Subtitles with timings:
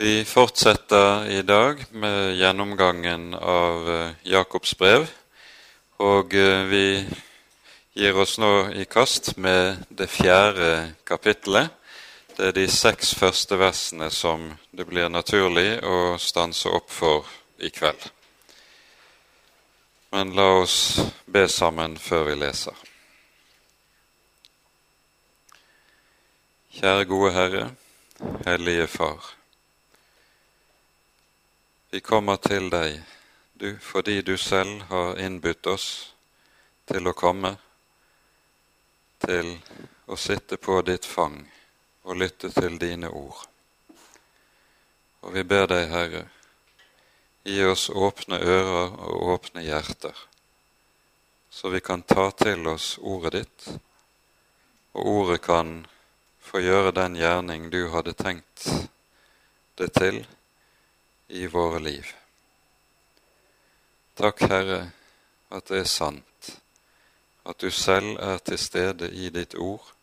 [0.00, 5.08] Vi fortsetter i dag med gjennomgangen av eh, Jakobs brev,
[5.98, 6.82] og eh, vi
[7.98, 11.74] gir oss nå i kast med det fjerde kapittelet.
[12.36, 17.26] Det er de seks første versene som det blir naturlig å stanse opp for
[17.58, 18.04] i kveld.
[20.14, 20.76] Men la oss
[21.26, 22.86] be sammen før vi leser.
[26.78, 27.66] Kjære gode Herre,
[28.46, 29.34] Hellige Far.
[31.90, 32.98] Vi kommer til deg,
[33.56, 35.86] du, fordi du selv har innbudt oss
[36.84, 37.54] til å komme,
[39.24, 39.54] til
[40.04, 41.38] å sitte på ditt fang
[42.04, 43.40] og lytte til dine ord.
[45.24, 46.22] Og vi ber deg, Herre,
[47.48, 50.24] gi oss åpne ører og åpne hjerter,
[51.48, 53.68] så vi kan ta til oss ordet ditt,
[54.92, 55.78] og ordet kan
[56.36, 58.74] få gjøre den gjerning du hadde tenkt
[59.80, 60.26] det til
[61.28, 62.06] i våre liv.
[64.14, 64.80] Takk, Herre,
[65.48, 66.50] at det er sant,
[67.44, 69.94] at du selv er til stede i ditt ord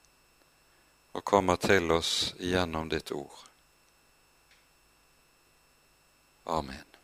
[1.15, 3.45] og kommer til oss gjennom ditt ord.
[6.45, 6.94] Amen.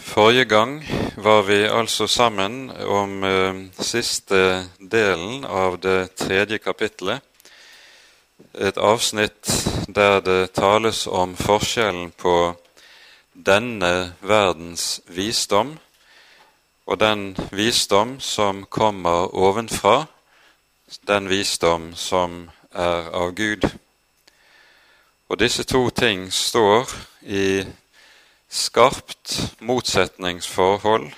[0.00, 0.84] Forrige gang
[1.16, 7.20] var vi altså sammen om eh, siste delen av det tredje kapittelet.
[8.54, 9.50] Et avsnitt
[9.88, 12.54] der det tales om forskjellen på
[13.34, 15.76] denne verdens visdom
[16.86, 20.06] og den visdom som kommer ovenfra,
[21.08, 23.68] den visdom som er av Gud.
[25.28, 26.88] Og disse to ting står
[27.28, 27.64] i
[28.52, 31.08] skarpt motsetningsforhold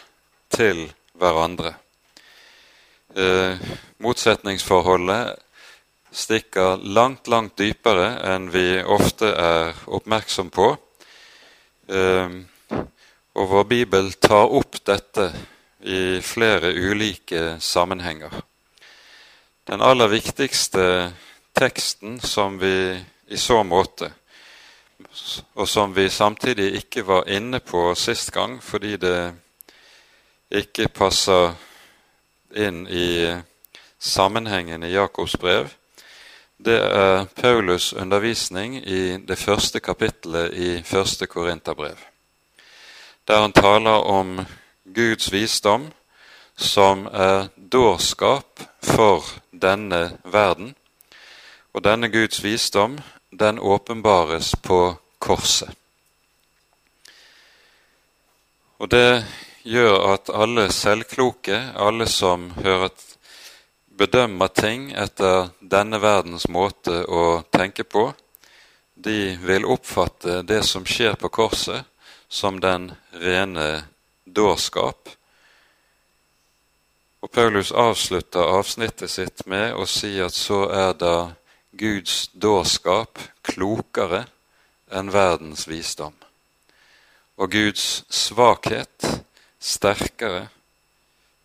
[0.54, 0.86] til
[1.18, 1.74] hverandre.
[3.16, 3.58] Eh,
[3.98, 5.34] motsetningsforholdet
[6.14, 10.70] stikker langt, langt dypere enn vi ofte er oppmerksom på.
[11.90, 12.38] Eh,
[13.34, 15.32] og vår bibel tar opp dette
[15.82, 18.30] i flere ulike sammenhenger.
[19.66, 20.84] Den aller viktigste
[21.54, 22.94] teksten som vi
[23.26, 24.12] i så måte
[25.54, 29.34] og som vi samtidig ikke var inne på sist gang fordi det
[30.50, 31.54] ikke passer
[32.56, 33.34] inn i
[33.98, 35.68] sammenhengen i Jakobs brev,
[36.58, 41.98] det er Paulus' undervisning i det første kapittelet i første Korinterbrev,
[43.28, 44.40] der han taler om
[44.94, 45.90] Guds visdom
[46.56, 50.74] som er dårskap for denne verden.
[51.74, 52.98] Og denne Guds visdom
[53.36, 55.70] den åpenbares på korset.
[58.78, 59.24] Og det
[59.62, 62.92] gjør at alle selvkloke, alle som hører,
[63.94, 68.08] bedømmer ting etter denne verdens måte å tenke på,
[68.94, 71.84] de vil oppfatte det som skjer på korset,
[72.28, 73.84] som den rene
[74.24, 75.08] dårskap.
[77.22, 81.16] Og Paulus avslutter avsnittet sitt med å si at så er da
[81.74, 84.24] Guds dårskap klokere
[84.94, 86.14] enn verdens visdom,
[87.34, 89.08] og Guds svakhet
[89.58, 90.46] sterkere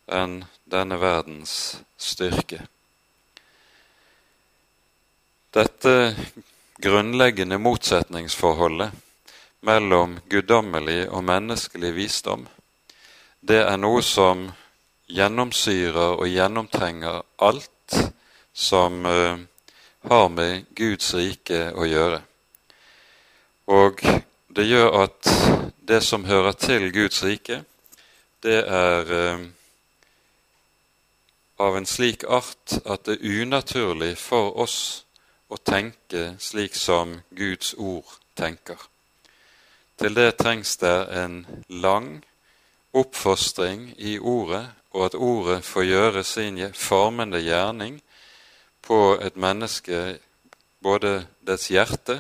[0.06, 2.62] enn denne verdens styrke.
[5.50, 5.96] Dette
[6.78, 8.94] grunnleggende motsetningsforholdet
[9.66, 12.46] mellom guddommelig og menneskelig visdom,
[13.42, 14.46] det er noe som
[15.10, 17.98] gjennomsyrer og gjennomtrenger alt
[18.54, 19.40] som uh,
[20.08, 22.22] har med Guds rike å gjøre.
[23.70, 24.02] Og
[24.56, 25.32] det gjør at
[25.88, 27.64] det som hører til Guds rike,
[28.44, 29.44] det er eh,
[31.60, 34.80] av en slik art at det er unaturlig for oss
[35.50, 38.08] å tenke slik som Guds ord
[38.38, 38.80] tenker.
[40.00, 42.22] Til det trengs det en lang
[42.96, 44.66] oppfostring i ordet,
[44.96, 48.00] og at ordet får gjøre sin formende gjerning
[48.90, 50.18] på et menneske,
[50.82, 52.16] både dets hjerte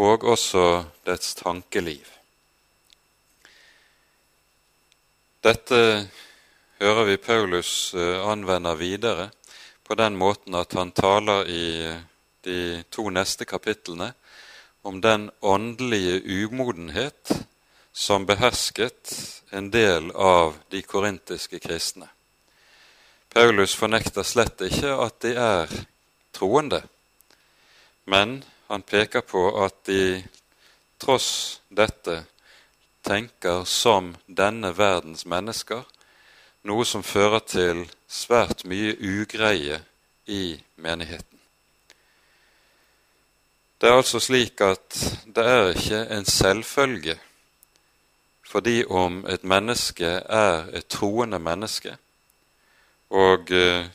[0.00, 0.62] og også
[1.04, 2.06] dets tankeliv.
[5.44, 5.80] Dette
[6.80, 9.28] hører vi Paulus eh, anvender videre
[9.84, 11.64] på den måten at han taler i
[12.44, 12.60] de
[12.92, 14.12] to neste kapitlene
[14.84, 17.34] om den åndelige umodenhet
[17.92, 19.12] som behersket
[19.52, 22.08] en del av de korintiske kristne.
[23.34, 25.70] Paulus fornekter slett ikke at de er
[26.34, 26.80] troende,
[28.10, 30.24] men han peker på at de
[30.98, 32.16] tross dette
[33.06, 35.86] tenker som denne verdens mennesker,
[36.66, 39.78] noe som fører til svært mye ugreie
[40.26, 41.38] i menigheten.
[43.78, 47.20] Det er altså slik at det er ikke en selvfølge
[48.50, 51.94] fordi om et menneske er et troende menneske
[53.10, 53.86] og uh,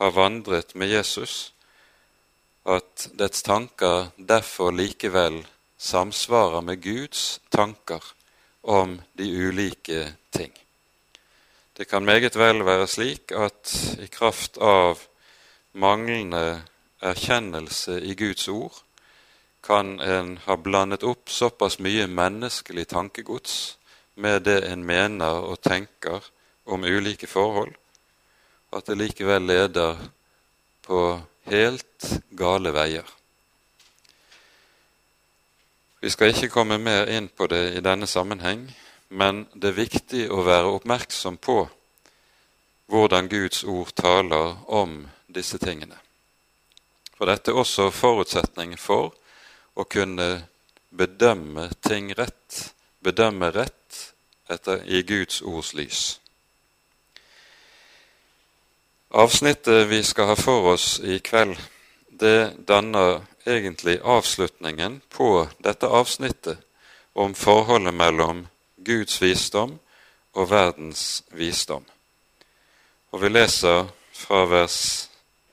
[0.00, 1.52] har vandret med Jesus,
[2.66, 5.40] at dets tanker derfor likevel
[5.78, 8.04] samsvarer med Guds tanker
[8.62, 10.52] om de ulike ting.
[11.76, 15.00] Det kan meget vel være slik at i kraft av
[15.72, 16.60] manglende
[17.00, 18.82] erkjennelse i Guds ord
[19.64, 23.78] kan en ha blandet opp såpass mye menneskelig tankegods
[24.14, 26.24] med det en mener og tenker
[26.64, 27.72] om ulike forhold,
[28.70, 29.98] at det likevel leder
[30.86, 31.00] på
[31.50, 33.06] helt gale veier.
[36.00, 38.64] Vi skal ikke komme mer inn på det i denne sammenheng,
[39.10, 41.64] men det er viktig å være oppmerksom på
[42.90, 45.98] hvordan Guds ord taler om disse tingene.
[47.18, 49.12] For dette er også forutsetning for
[49.76, 50.46] å kunne
[50.90, 52.72] bedømme ting rett,
[53.04, 54.00] bedømme rett
[54.50, 56.20] etter, i Guds ords lys.
[59.12, 61.56] Avsnittet vi skal ha for oss i kveld,
[62.08, 66.58] det danner egentlig avslutningen på dette avsnittet
[67.18, 68.44] om forholdet mellom
[68.76, 69.72] Guds visdom
[70.38, 71.82] og verdens visdom.
[73.10, 75.08] Og vi leser fra vers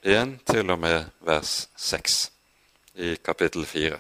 [0.06, 2.18] 1 til og med vers 6
[2.94, 3.98] i kapittel 4.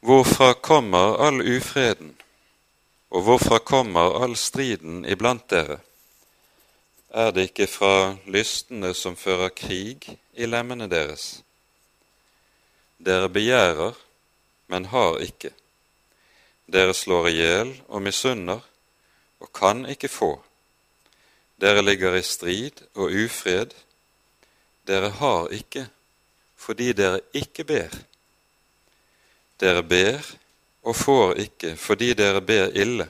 [0.00, 2.16] Hvorfra kommer all ufreden,
[3.10, 5.82] og hvorfra kommer all striden iblant dere?
[7.08, 10.04] Er det ikke fra lystene som fører krig
[10.36, 11.40] i lemmene deres?
[13.00, 13.96] Dere begjærer,
[14.68, 15.54] men har ikke.
[16.68, 18.60] Dere slår i hjel og misunner,
[19.40, 20.34] og kan ikke få.
[21.56, 23.72] Dere ligger i strid og ufred.
[24.86, 25.88] Dere har ikke
[26.58, 27.98] fordi dere ikke ber.
[29.60, 30.20] Dere ber
[30.82, 33.08] og får ikke fordi dere ber ille,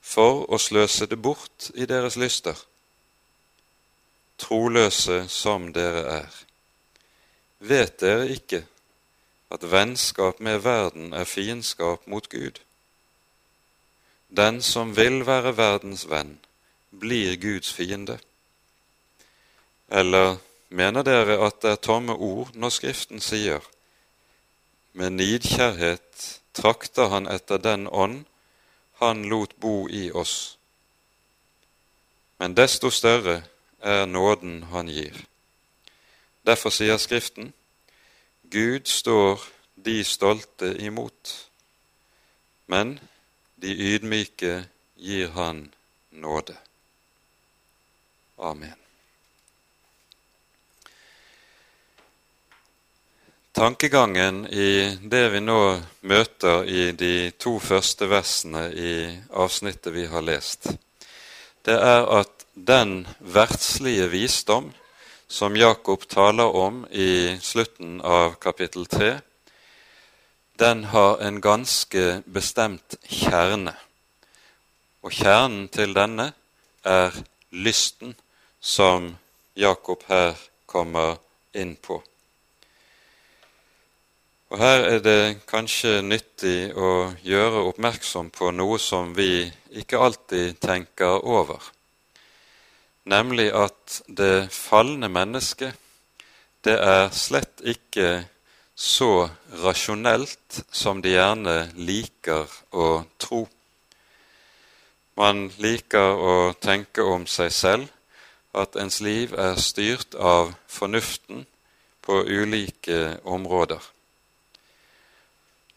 [0.00, 2.58] for å sløse det bort i deres lyster.
[4.38, 6.32] Troløse som dere er,
[7.58, 8.66] vet dere ikke
[9.50, 12.60] at vennskap med verden er fiendskap mot Gud?
[14.28, 16.36] Den som vil være verdens venn,
[16.90, 18.18] blir Guds fiende?
[19.88, 20.36] Eller
[20.68, 23.64] mener dere at det er tomme ord når Skriften sier
[24.96, 28.24] med nidkjærhet trakter han etter den ånd
[29.00, 30.56] han lot bo i oss.
[32.40, 33.42] Men desto større
[33.80, 35.16] er nåden han gir.
[36.46, 37.52] Derfor sier Skriften,
[38.50, 39.42] Gud står
[39.74, 41.50] de stolte imot,
[42.66, 42.98] men
[43.56, 44.64] de ydmyke
[44.96, 45.68] gir han
[46.10, 46.56] nåde.
[48.38, 48.76] Amen.
[53.56, 55.60] Tankegangen i det vi nå
[56.04, 58.90] møter i de to første versene i
[59.32, 60.68] avsnittet vi har lest,
[61.64, 64.72] det er at den verdslige visdom
[65.28, 69.18] som Jakob taler om i slutten av kapittel 3,
[70.56, 73.74] den har en ganske bestemt kjerne.
[75.04, 76.30] Og kjernen til denne
[76.82, 77.12] er
[77.52, 78.16] lysten
[78.60, 79.12] som
[79.56, 80.34] Jakob her
[80.66, 81.20] kommer
[81.52, 82.00] inn på.
[84.48, 89.44] Og Her er det kanskje nyttig å gjøre oppmerksom på noe som vi
[89.76, 91.60] ikke alltid tenker over,
[93.06, 95.74] nemlig at det falne mennesket,
[96.66, 98.26] det er slett ikke
[98.76, 99.28] så
[99.62, 103.46] rasjonelt som de gjerne liker å tro.
[105.16, 107.92] Man liker å tenke om seg selv
[108.56, 111.46] at ens liv er styrt av fornuften
[112.04, 113.80] på ulike områder.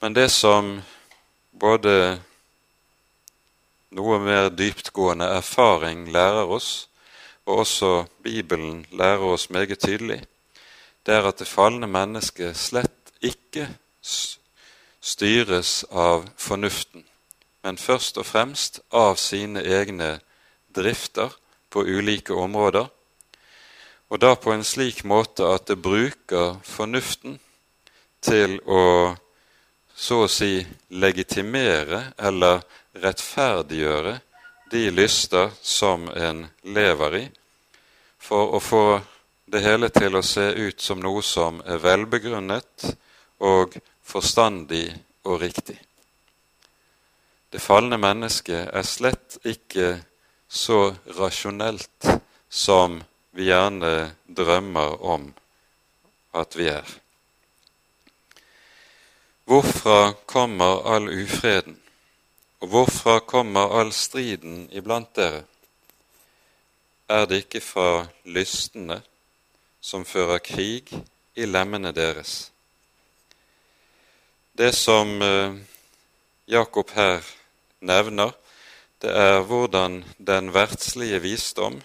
[0.01, 0.81] Men det som
[1.51, 2.19] både
[3.95, 6.88] noe mer dyptgående erfaring lærer oss,
[7.49, 10.21] og også Bibelen lærer oss meget tydelig,
[11.05, 13.65] det er at det falne mennesket slett ikke
[15.01, 17.05] styres av fornuften,
[17.63, 20.19] men først og fremst av sine egne
[20.75, 21.33] drifter
[21.73, 22.85] på ulike områder,
[24.09, 27.39] og da på en slik måte at det bruker fornuften
[28.21, 29.15] til å
[29.99, 30.61] så å si
[30.95, 32.61] legitimere eller
[33.03, 34.13] rettferdiggjøre
[34.71, 37.25] de lyster som en lever i,
[38.19, 38.83] for å få
[39.49, 42.89] det hele til å se ut som noe som er velbegrunnet
[43.41, 44.91] og forstandig
[45.25, 45.79] og riktig.
[47.49, 49.95] Det falne mennesket er slett ikke
[50.49, 52.09] så rasjonelt
[52.49, 52.99] som
[53.33, 55.29] vi gjerne drømmer om
[56.37, 56.85] at vi er.
[59.49, 61.79] Hvorfra kommer all ufreden,
[62.61, 65.47] og hvorfra kommer all striden iblant dere?
[67.09, 68.99] Er det ikke fra lystne
[69.81, 70.91] som fører krig
[71.33, 72.51] i lemmene deres?
[74.53, 75.55] Det som eh,
[76.45, 77.25] Jakob her
[77.81, 78.35] nevner,
[79.01, 81.79] det er hvordan den verdslige visdom,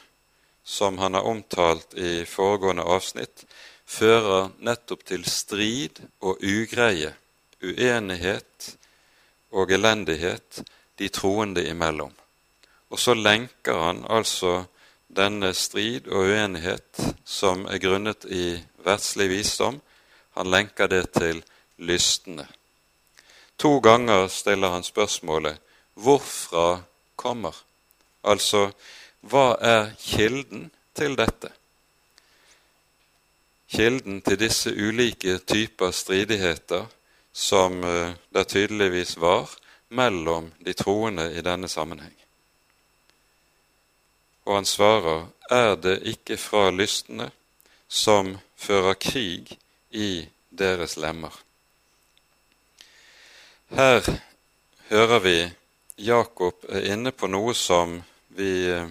[0.64, 3.46] som han har omtalt i foregående avsnitt,
[3.86, 7.14] fører nettopp til strid og ugreie,
[7.64, 8.74] uenighet
[9.56, 10.60] og elendighet
[11.00, 12.12] de troende imellom.
[12.92, 14.66] Og så lenker han altså
[15.16, 19.80] denne strid og uenighet som er grunnet i verdslig visdom,
[20.34, 21.42] han lenker det til
[21.78, 22.46] lystne.
[23.56, 25.58] To ganger stiller han spørsmålet
[25.94, 26.82] 'Hvorfra
[27.16, 27.64] kommer?'
[28.24, 28.70] Altså,
[29.20, 31.50] hva er kilden til dette?
[33.68, 36.86] Kilden til disse ulike typer stridigheter
[37.32, 39.50] som eh, det tydeligvis var
[39.88, 42.23] mellom de troende i denne sammenheng.
[44.44, 47.30] Og han svarer, er det ikke fra lystne
[47.88, 49.56] som fører krig
[49.90, 51.32] i deres lemmer?
[53.74, 54.04] Her
[54.90, 55.38] hører vi
[55.96, 57.96] Jakob er inne på noe som
[58.34, 58.88] vi eh,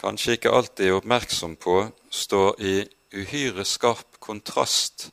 [0.00, 1.76] kanskje ikke alltid er oppmerksom på,
[2.10, 2.74] står i
[3.16, 5.08] uhyre skarp kontrast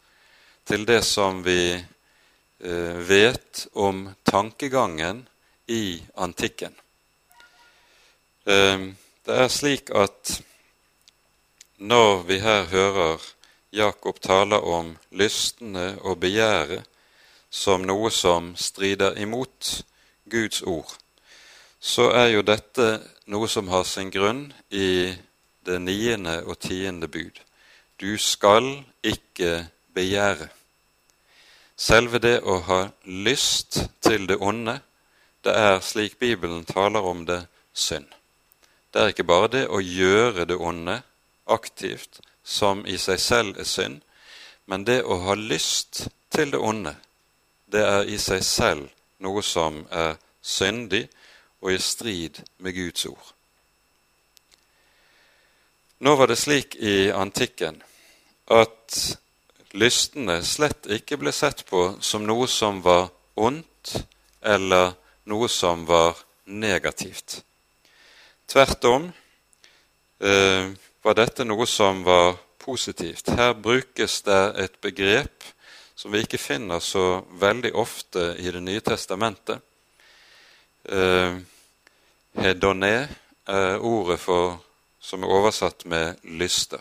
[0.67, 5.23] til det som vi eh, vet om tankegangen
[5.67, 6.75] i antikken.
[8.47, 8.79] Eh,
[9.25, 10.37] det er slik at
[11.83, 13.23] når vi her hører
[13.75, 16.85] Jakob tale om lystne og begjæret,
[17.49, 19.81] som noe som strider imot
[20.31, 20.93] Guds ord,
[21.79, 22.87] så er jo dette
[23.27, 25.11] noe som har sin grunn i
[25.67, 27.41] det niende og tiende bud.
[27.99, 30.47] Du skal ikke begjære.
[31.75, 34.79] Selve det å ha lyst til det onde,
[35.43, 38.16] det er, slik Bibelen taler om det, synd.
[38.97, 40.95] Det er ikke bare det å gjøre det onde
[41.53, 43.99] aktivt, som i seg selv er synd,
[44.65, 46.95] men det å ha lyst til det onde,
[47.69, 48.87] det er i seg selv
[49.21, 51.03] noe som er syndig
[51.61, 53.29] og i strid med Guds ord.
[56.01, 57.77] Nå var det slik i antikken
[58.49, 59.01] at
[59.77, 63.99] lystene slett ikke ble sett på som noe som var ondt
[64.41, 64.95] eller
[65.29, 66.17] noe som var
[66.49, 67.43] negativt.
[68.47, 69.11] Tvert om
[70.19, 70.71] eh,
[71.03, 73.27] var dette noe som var positivt.
[73.35, 75.43] Her brukes det et begrep
[75.95, 79.59] som vi ikke finner så veldig ofte i Det nye testamentet.
[80.87, 81.35] Eh,
[82.39, 82.95] hedoné
[83.47, 84.63] er ordet for,
[84.99, 86.79] som er oversatt med lyster.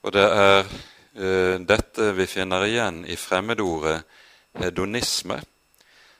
[0.00, 4.00] Og det er eh, dette vi finner igjen i fremmedordet
[4.64, 5.42] hedonisme,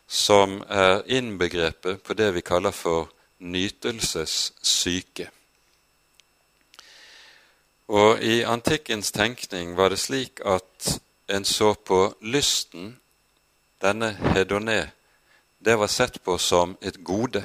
[0.06, 3.08] som er innbegrepet på det vi kaller for
[3.44, 5.28] nytelsessyke.
[7.88, 12.96] Og I antikkens tenkning var det slik at en så på lysten,
[13.80, 14.88] denne hedoné,
[15.64, 17.44] det var sett på som et gode.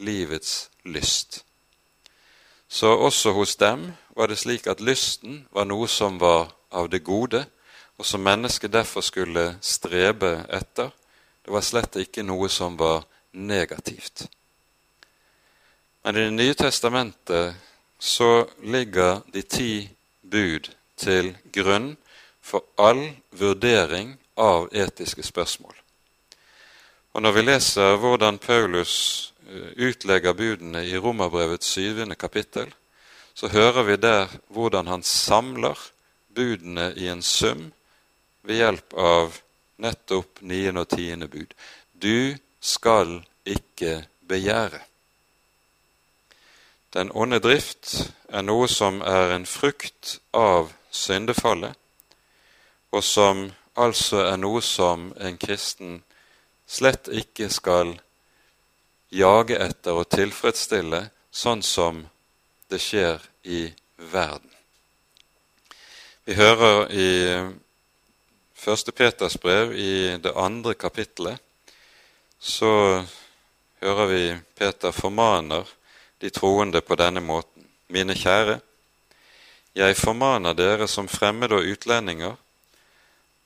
[0.00, 1.44] livets lyst.
[2.68, 7.02] Så også hos dem var det slik at lysten var noe som var av det
[7.04, 7.44] gode,
[7.98, 10.90] og som mennesket derfor skulle strebe etter.
[11.44, 14.28] Det var slett ikke noe som var negativt.
[16.04, 17.54] Men i Det nye testamentet
[17.98, 19.90] så ligger de ti
[20.22, 21.96] bud til grunn
[22.50, 25.74] for all vurdering av etiske spørsmål.
[27.12, 28.94] Og Når vi leser hvordan Paulus
[29.48, 32.70] eh, utlegger budene i Romerbrevets syvende kapittel,
[33.34, 35.78] så hører vi der hvordan han samler
[36.34, 37.70] budene i en sum
[38.42, 39.40] ved hjelp av
[39.80, 41.54] nettopp niende og tiende bud.
[41.92, 44.80] Du skal ikke begjære.
[46.94, 51.76] Den onde drift er noe som er en frukt av syndefallet,
[52.90, 56.00] og som altså er noe som en kristen
[56.66, 57.96] slett ikke skal
[59.10, 62.04] jage etter og tilfredsstille, sånn som
[62.70, 63.66] det skjer i
[64.12, 64.50] verden.
[66.24, 67.10] Vi hører i
[68.54, 71.40] første Peters brev, i det andre kapittelet,
[72.38, 73.02] så
[73.80, 75.66] hører vi Peter formaner
[76.20, 77.66] de troende på denne måten.
[77.88, 78.60] Mine kjære,
[79.74, 82.36] jeg formaner dere som fremmede og utlendinger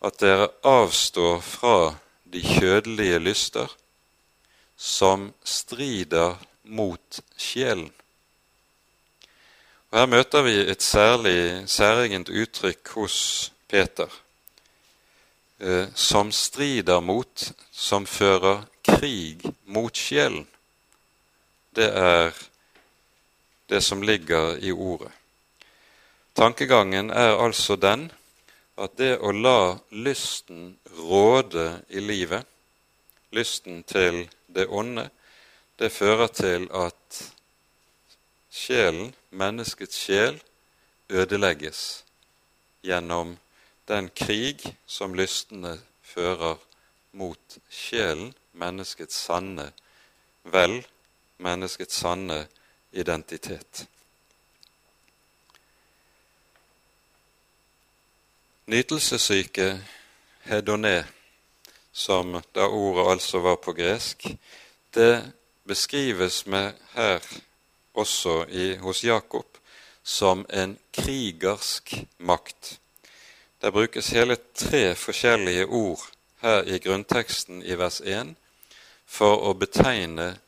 [0.04, 1.94] at dere avstår fra
[2.28, 3.70] de kjødelige lyster
[4.76, 7.92] som strider mot sjelen.
[9.90, 14.10] Og Her møter vi et særlig særegent uttrykk hos Peter,
[15.60, 20.48] eh, som strider mot, som fører krig mot sjelen.
[21.74, 22.34] Det er
[23.70, 25.12] det som ligger i ordet.
[26.34, 28.10] Tankegangen er altså den
[28.76, 32.46] at det å la lysten råde i livet,
[33.34, 35.08] lysten til det onde,
[35.78, 37.20] det fører til at
[38.50, 40.38] sjelen, menneskets sjel,
[41.10, 42.04] ødelegges
[42.86, 43.36] gjennom
[43.88, 46.58] den krig som lystene fører
[47.12, 49.70] mot sjelen, menneskets sanne
[50.50, 50.80] vel,
[51.42, 52.44] menneskets sanne
[52.92, 53.86] identitet.
[58.66, 59.80] Nytelsessyke,
[60.42, 61.04] hedoné,
[61.92, 64.24] som da ordet altså var på gresk,
[64.94, 65.32] det
[65.68, 67.20] beskrives med her
[67.94, 69.58] også i, hos Jakob
[70.02, 72.78] som en krigersk makt.
[73.60, 76.00] Det brukes hele tre forskjellige ord
[76.40, 78.32] her i grunnteksten i vers 1
[79.04, 80.38] for å betegne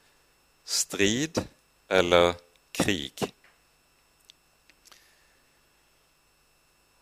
[0.65, 1.45] strid
[1.89, 2.33] eller
[2.73, 3.29] krig.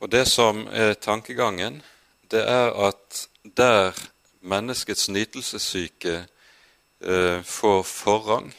[0.04, 1.82] Og Det som er tankegangen,
[2.30, 3.96] det er at der
[4.40, 6.26] menneskets nytelsessyke
[7.00, 8.50] eh, får forrang,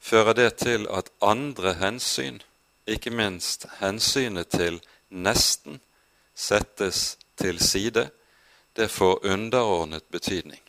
[0.00, 2.42] fører det til at andre hensyn,
[2.86, 5.80] ikke minst hensynet til nesten,
[6.34, 8.10] settes til side.
[8.76, 10.60] Det får underordnet betydning.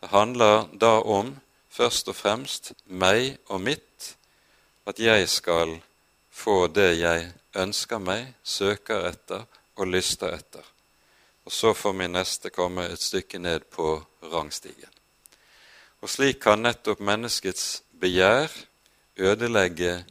[0.00, 1.34] Det handler da om
[1.68, 4.14] først og fremst meg og mitt,
[4.86, 5.74] at jeg skal
[6.30, 10.64] få det jeg ønsker meg, søker etter og lyster etter.
[11.46, 13.94] Og så får min neste komme et stykke ned på
[14.32, 14.90] rangstigen.
[16.02, 18.50] Og slik kan nettopp menneskets begjær
[19.16, 20.04] ødelegge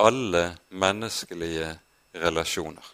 [0.00, 1.74] alle menneskelige
[2.16, 2.86] relasjoner.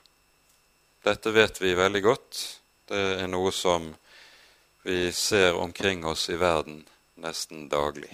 [1.06, 2.42] Dette vet vi veldig godt.
[2.88, 3.92] Det er noe som
[4.86, 6.82] vi ser omkring oss i verden
[7.22, 8.10] nesten daglig.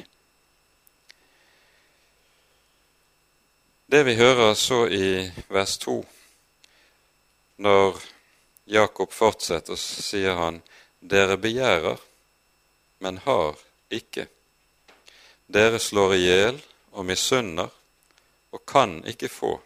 [3.92, 6.06] Det vi hører så i vers 2,
[7.56, 7.98] når
[8.64, 10.62] Jakob fortsetter, så sier han
[11.12, 12.00] dere begjærer,
[13.04, 13.60] men har
[13.92, 14.24] ikke.
[15.44, 16.64] Dere slår i hjel
[16.96, 17.68] og misunner
[18.56, 19.58] og kan ikke få.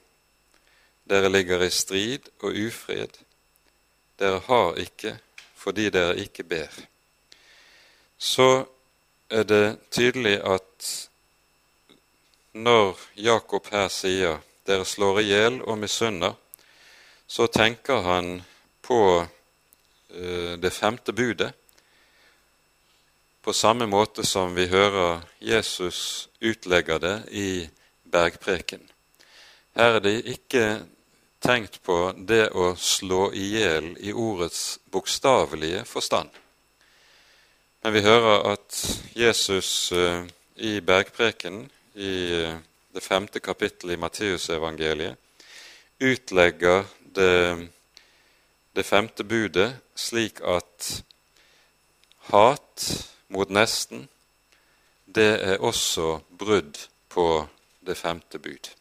[1.07, 3.23] Dere ligger i strid og ufred.
[4.19, 5.21] Dere har ikke
[5.55, 6.81] fordi dere ikke ber.
[8.19, 8.65] Så
[9.31, 10.97] er det tydelig at
[12.57, 16.35] når Jakob her sier 'dere slår i hjel og misunner',
[17.27, 18.42] så tenker han
[18.83, 21.53] på uh, det femte budet,
[23.42, 27.69] på samme måte som vi hører Jesus utlegger det i
[28.03, 28.81] bergpreken.
[29.77, 30.64] Her er det ikke
[31.38, 36.31] tenkt på det å slå i hjel i ordets bokstavelige forstand.
[37.83, 38.83] Men vi hører at
[39.14, 40.25] Jesus uh,
[40.57, 42.13] i bergprekenen, i
[42.45, 42.57] uh,
[42.93, 45.17] det femte kapittelet i Matteusevangeliet,
[46.01, 47.69] utlegger det,
[48.73, 51.03] det femte budet slik at
[52.29, 52.87] hat
[53.29, 54.09] mot nesten,
[55.07, 57.47] det er også brudd på
[57.87, 58.73] det femte bud.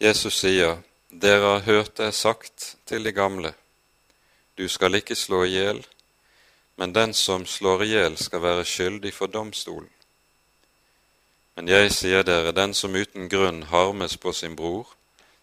[0.00, 0.78] Jesus sier,
[1.10, 3.54] 'Dere har hørt det sagt til de gamle:"
[4.58, 5.86] Du skal ikke slå i hjel,
[6.76, 9.90] men den som slår i hjel, skal være skyldig for domstolen.
[11.54, 14.88] Men jeg sier dere, den som uten grunn harmes på sin bror,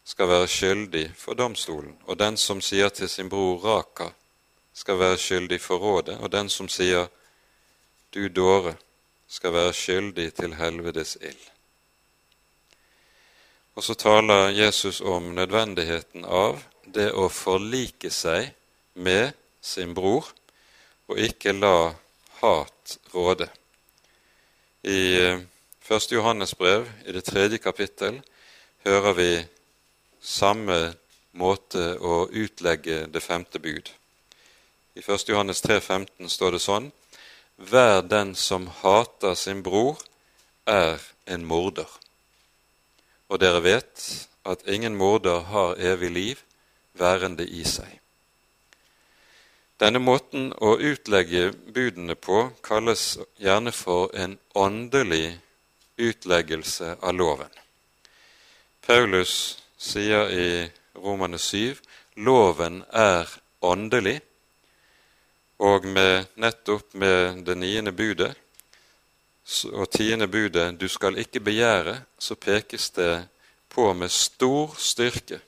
[0.03, 4.09] skal være skyldig for domstolen, og den som sier til sin bror Raka,
[4.73, 7.07] skal være skyldig for rådet, og den som sier
[8.13, 8.75] Du dåre,
[9.27, 11.45] skal være skyldig til helvetes ild.
[13.75, 18.49] Og så taler Jesus om nødvendigheten av det å forlike seg
[18.93, 20.27] med sin bror,
[21.07, 21.93] og ikke la
[22.41, 23.47] hat råde.
[24.83, 25.39] I eh,
[25.91, 28.21] første Johannes brev, i det tredje kapittel,
[28.85, 29.31] hører vi
[30.23, 30.77] samme
[31.35, 33.91] måte å utlegge det femte bud.
[34.95, 35.25] I 1.
[35.33, 36.87] Johannes 3, 15 står det sånn
[37.57, 39.99] Hver den som hater sin bror,
[40.63, 41.91] er en morder.
[43.27, 44.07] Og dere vet
[44.47, 46.47] at ingen morder har evig liv
[46.95, 47.99] værende i seg.
[49.75, 55.41] Denne måten å utlegge budene på kalles gjerne for en åndelig
[55.97, 57.49] utleggelse av loven.
[58.85, 59.33] Paulus
[59.77, 61.75] sier i Romane 7
[62.15, 63.29] loven er
[63.61, 64.19] åndelig,
[65.61, 68.33] og med, nettopp med det niende budet
[69.73, 73.27] og tiende budet 'du skal ikke begjære', så pekes det
[73.69, 75.41] på med stor styrke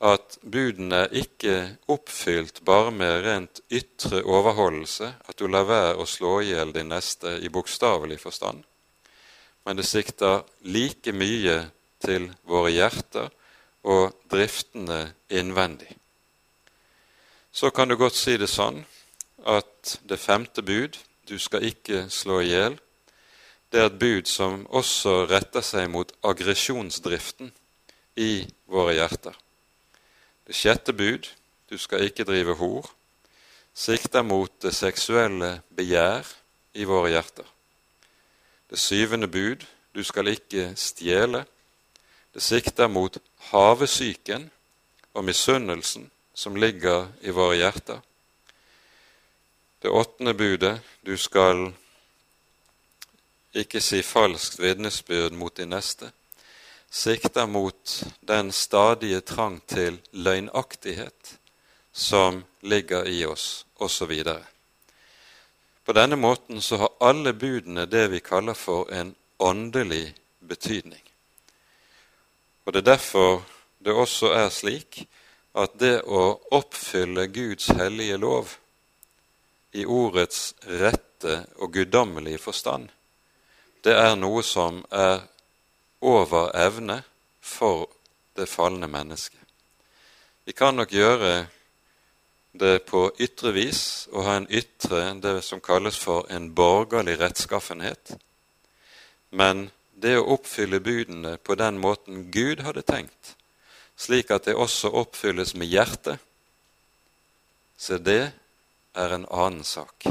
[0.00, 1.54] at budene er ikke
[1.92, 6.88] oppfylt bare med rent ytre overholdelse, at du lar være å slå i hjel din
[6.88, 8.64] neste i bokstavelig forstand,
[9.70, 11.60] men det sikter like mye
[12.02, 13.28] til våre hjerter
[13.86, 15.92] og driftene innvendig.
[17.54, 18.80] Så kan du godt si det sånn
[19.46, 20.98] at det femte bud,
[21.30, 22.80] du skal ikke slå i hjel,
[23.70, 27.54] det er et bud som også retter seg mot aggresjonsdriften
[28.18, 29.38] i våre hjerter.
[30.50, 31.30] Det sjette bud,
[31.70, 32.90] du skal ikke drive hor,
[33.70, 36.26] sikter mot det seksuelle begjær
[36.74, 37.46] i våre hjerter.
[38.70, 41.44] Det syvende bud, du skal ikke stjele,
[42.34, 43.18] det sikter mot
[43.50, 44.50] havesyken
[45.14, 47.98] og misunnelsen som ligger i våre hjerter.
[49.82, 51.72] Det åttende budet, du skal
[53.54, 56.12] ikke si falskt vitnesbyrd mot din neste,
[56.90, 61.36] sikter mot den stadige trang til løgnaktighet
[61.92, 64.22] som ligger i oss, osv.
[65.84, 71.02] På denne måten så har alle budene det vi kaller for en åndelig betydning.
[72.64, 73.42] Og Det er derfor
[73.84, 75.08] det også er slik
[75.54, 78.52] at det å oppfylle Guds hellige lov
[79.72, 82.88] i ordets rette og guddommelige forstand,
[83.84, 85.22] det er noe som er
[86.00, 87.00] over evne
[87.40, 87.88] for
[88.36, 89.40] det falne mennesket.
[90.44, 91.46] Vi kan nok gjøre
[92.52, 98.16] det på ytre vis å ha en ytre, det som kalles for en borgerlig rettskaffenhet,
[99.30, 103.36] men det å oppfylle budene på den måten Gud hadde tenkt,
[103.96, 106.18] slik at det også oppfylles med hjertet,
[107.76, 108.32] så det
[108.94, 110.08] er en annen sak.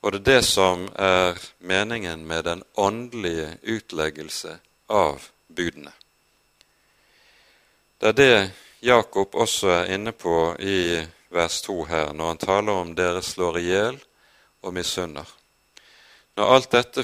[0.00, 5.92] Og det er det som er meningen med den åndelige utleggelse av budene.
[7.98, 11.00] Det er det Jakob også er inne på i
[11.34, 13.96] vers 2 her, når han taler om dere slår i hjel
[14.62, 15.26] og misunner.
[16.38, 17.02] Når alt dette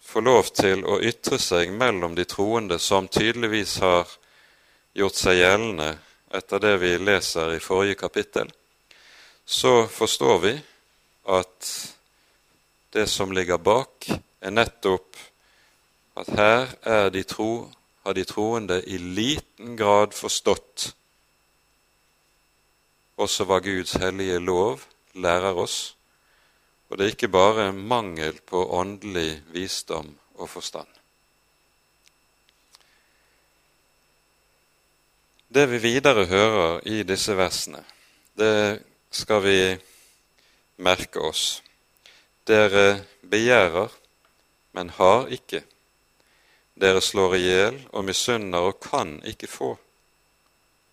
[0.00, 4.08] får lov til å ytre seg mellom de troende som tydeligvis har
[4.96, 5.90] gjort seg gjeldende
[6.32, 8.48] etter det vi leser i forrige kapittel,
[9.44, 10.54] så forstår vi
[11.28, 11.70] at
[12.96, 14.08] det som ligger bak,
[14.40, 15.20] er nettopp
[16.16, 17.68] at her de tro,
[18.02, 20.94] har de troende i liten grad forstått
[23.16, 24.80] også hva Guds hellige lov
[25.14, 25.96] lærer oss,
[26.88, 30.88] og det er ikke bare mangel på åndelig visdom og forstand.
[35.52, 37.84] Det vi videre hører i disse versene,
[38.38, 39.58] det skal vi
[40.80, 41.62] merke oss.
[42.48, 43.92] Dere begjærer,
[44.72, 45.62] men har ikke.
[46.74, 49.74] Dere slår i hjel og misunner og kan ikke få.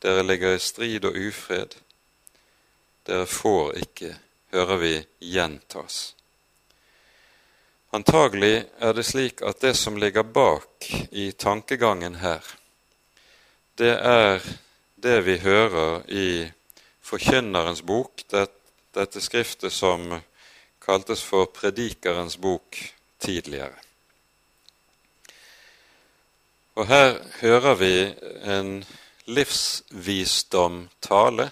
[0.04, 1.80] Dere ligger i strid og ufred.
[3.10, 4.12] Dere får ikke,
[4.54, 4.94] hører vi
[5.34, 6.14] gjentas.
[7.90, 12.46] Antagelig er det slik at det som ligger bak i tankegangen her,
[13.82, 14.46] det er
[15.02, 16.54] det vi hører i
[17.02, 20.22] Forkynnerens bok, dette skriftet som
[20.86, 22.78] kaltes for Predikerens bok
[23.18, 23.74] tidligere.
[26.78, 28.14] Og her hører vi
[28.46, 28.86] en
[29.26, 31.50] livsvisdomtale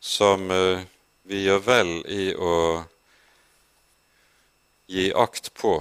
[0.00, 0.82] som eh,
[1.22, 2.54] vi gjør vel i å
[4.90, 5.76] gi akt på.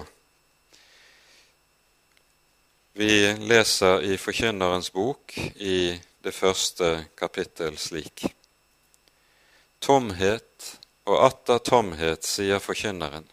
[3.00, 3.14] Vi
[3.48, 8.28] leser i Forkynnerens bok i det første kapittel slik.
[9.80, 10.76] Tomhet
[11.08, 13.26] og atter tomhet, sier forkynneren.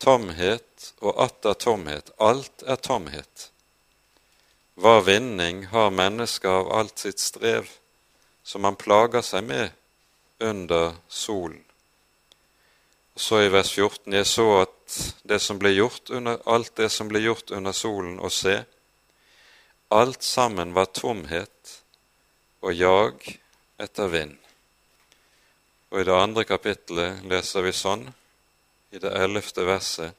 [0.00, 3.50] Tomhet og atter tomhet, alt er tomhet.
[4.80, 7.68] Hva vinning har mennesket av alt sitt strev,
[8.44, 9.72] som han plager seg med
[10.38, 11.62] under solen.
[13.14, 16.90] Og så i vers 14.: Jeg så at det som ble gjort under, alt det
[16.92, 18.64] som ble gjort under solen, og se,
[19.88, 21.80] alt sammen var tomhet
[22.60, 23.38] og jag
[23.78, 24.36] etter vind.
[25.92, 28.08] Og i det andre kapittelet leser vi sånn,
[28.90, 30.14] i det ellevte verset,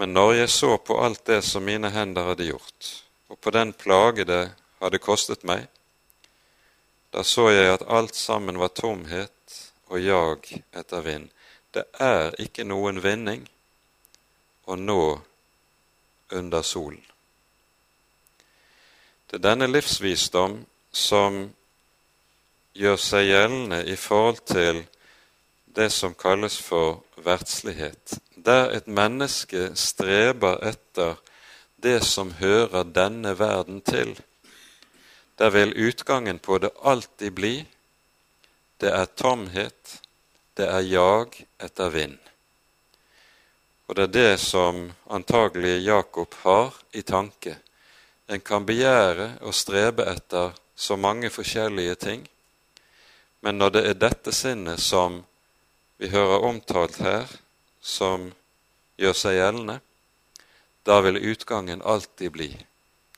[0.00, 2.88] men når jeg så på alt det som mine hender hadde gjort,
[3.30, 4.42] og på den plage det
[4.80, 5.68] hadde kostet meg,
[7.12, 9.56] da så jeg at alt sammen var tomhet
[9.92, 11.28] og jag etter vind.
[11.72, 13.44] Det er ikke noen vinning
[14.64, 15.20] å nå
[16.32, 17.02] under solen.
[19.28, 20.58] Det er denne livsvisdom
[20.92, 21.44] som
[22.76, 24.82] gjør seg gjeldende i forhold til
[25.76, 31.16] det som kalles for verdslighet, der et menneske streber etter
[31.82, 34.16] det som hører denne verden til.
[35.36, 37.54] Der vil utgangen på det alltid bli
[38.82, 40.02] det er tomhet,
[40.58, 42.18] det er jag etter vind.
[43.86, 47.54] Og det er det som antagelig Jakob har i tanke.
[48.26, 52.26] En kan begjære og strebe etter så mange forskjellige ting,
[53.40, 55.22] men når det er dette sinnet som
[56.02, 57.30] vi hører omtalt her,
[57.78, 58.32] som
[58.98, 59.78] gjør seg gjeldende,
[60.82, 62.50] da vil utgangen alltid bli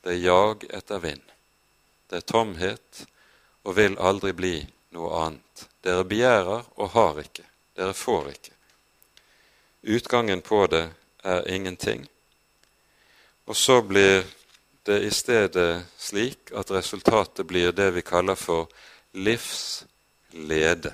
[0.05, 1.34] det jag etter vind.
[2.09, 3.05] Det er tomhet
[3.65, 4.57] og vil aldri bli
[4.95, 5.67] noe annet.
[5.85, 7.47] Dere begjærer og har ikke.
[7.77, 8.53] Dere får ikke.
[9.97, 10.87] Utgangen på det
[11.25, 12.07] er ingenting.
[13.45, 14.25] Og så blir
[14.85, 18.69] det i stedet slik at resultatet blir det vi kaller for
[19.13, 20.93] livslede.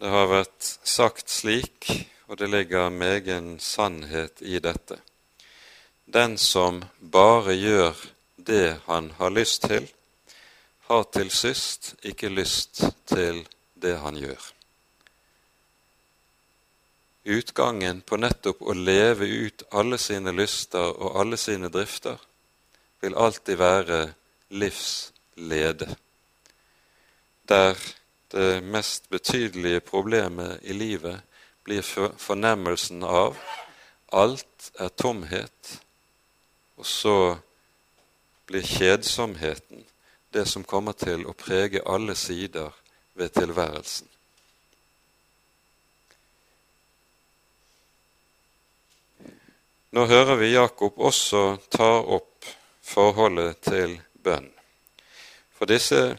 [0.00, 1.90] Det har vært sagt slik,
[2.30, 4.96] og det ligger megen sannhet i dette.
[6.12, 7.94] Den som bare gjør
[8.36, 9.84] det han har lyst til,
[10.88, 13.44] har til sist ikke lyst til
[13.78, 14.40] det han gjør.
[17.30, 22.18] Utgangen på nettopp å leve ut alle sine lyster og alle sine drifter
[23.04, 24.00] vil alltid være
[24.50, 25.88] livslede,
[27.46, 27.78] der
[28.34, 31.22] det mest betydelige problemet i livet
[31.62, 31.86] blir
[32.18, 33.38] fornemmelsen av
[34.10, 35.76] alt er tomhet,
[36.80, 37.36] og så
[38.48, 39.84] blir kjedsomheten
[40.32, 42.72] det som kommer til å prege alle sider
[43.12, 44.08] ved tilværelsen.
[49.92, 52.48] Nå hører vi Jakob også ta opp
[52.80, 54.48] forholdet til bønn.
[55.52, 56.16] For disse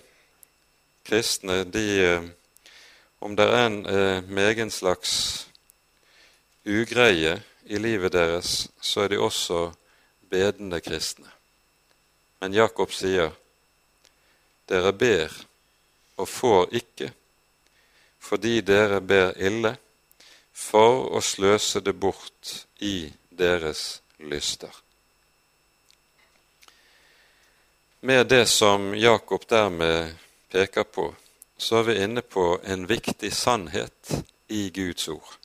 [1.07, 2.31] kristne, de, eh,
[3.17, 5.47] om det er en eh, megen slags
[6.69, 9.71] ugreie i livet deres, så er de også
[10.31, 11.27] bedende kristne.
[12.39, 13.33] Men Jakob sier,
[14.71, 15.33] dere ber
[16.17, 17.11] og får ikke,
[18.21, 19.75] fordi dere ber ille,
[20.51, 24.71] for å sløse det bort i deres lyster.
[28.01, 30.15] Med det som Jakob dermed
[30.49, 31.11] peker på,
[31.57, 34.15] så er vi inne på en viktig sannhet
[34.49, 35.37] i Guds ord.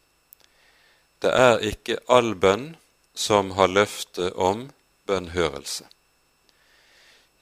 [1.20, 2.70] Det er ikke all bønn
[3.16, 4.68] som har løftet om
[5.06, 5.86] bønnhørelse.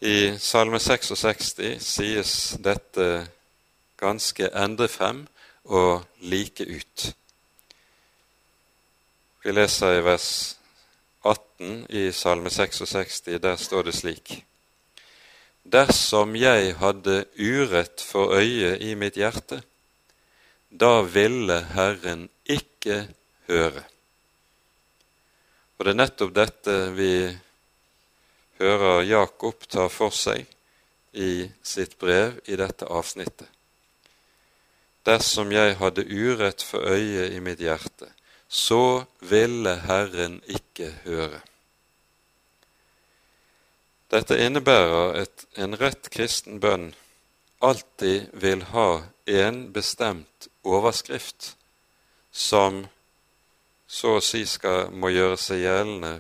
[0.05, 2.33] I Salme 66 sies
[2.63, 3.27] dette
[4.01, 5.25] ganske endrefrem
[5.65, 7.07] og like ut.
[9.45, 10.29] Vi leser i vers
[11.25, 14.45] 18 i Salme 66, der står det slik:"
[15.65, 19.63] Dersom jeg hadde urett for øyet i mitt hjerte,
[20.69, 23.09] da ville Herren ikke
[23.49, 23.85] høre.
[25.79, 27.15] Og det er nettopp dette vi
[28.61, 30.47] hører Jakob ta for seg
[31.15, 33.49] i sitt brev i dette avsnittet.
[35.05, 38.09] Dersom jeg hadde urett for øye i mitt hjerte,
[38.49, 41.43] så ville Herren ikke høre.
[44.15, 46.93] Dette innebærer at en rett kristen bønn
[47.65, 51.55] alltid vil ha en bestemt overskrift
[52.31, 52.85] som
[53.95, 56.15] så å si skal, må gjøre seg gjeldende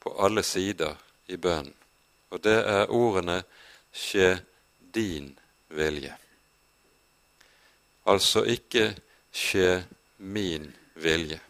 [0.00, 0.96] på alle sider
[1.28, 1.74] i bønnen.
[2.32, 3.42] Og det er ordene
[3.92, 4.40] 'skje
[4.94, 6.16] din vilje'.
[8.06, 8.94] Altså ikke
[9.32, 9.84] 'skje
[10.18, 11.40] min vilje'.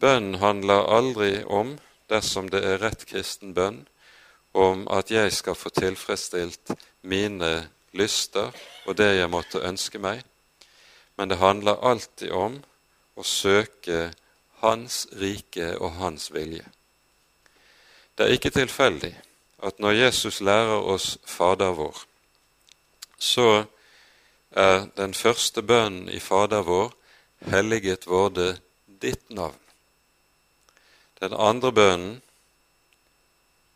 [0.00, 3.86] Bønnen handler aldri om, dersom det er rett kristen bønn,
[4.54, 8.52] om at jeg skal få tilfredsstilt mine lyster
[8.86, 10.24] og det jeg måtte ønske meg,
[11.16, 12.64] men det handler alltid om
[13.16, 14.10] å søke
[14.62, 16.64] Hans rike og Hans vilje.
[18.16, 19.12] Det er ikke tilfeldig
[19.66, 21.96] at når Jesus lærer oss Fader vår,
[23.18, 23.64] så
[24.50, 26.92] er den første bønnen i Fader vår
[27.52, 29.60] helliget vorde ditt navn.
[31.20, 32.20] Den andre bønnen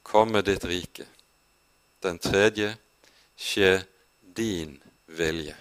[0.02, 1.06] komme ditt rike.
[2.02, 2.74] Den tredje
[3.36, 3.82] skje
[4.36, 4.76] din
[5.06, 5.56] vilje.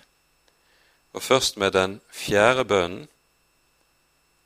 [1.13, 3.07] Og først med den fjerde bønnen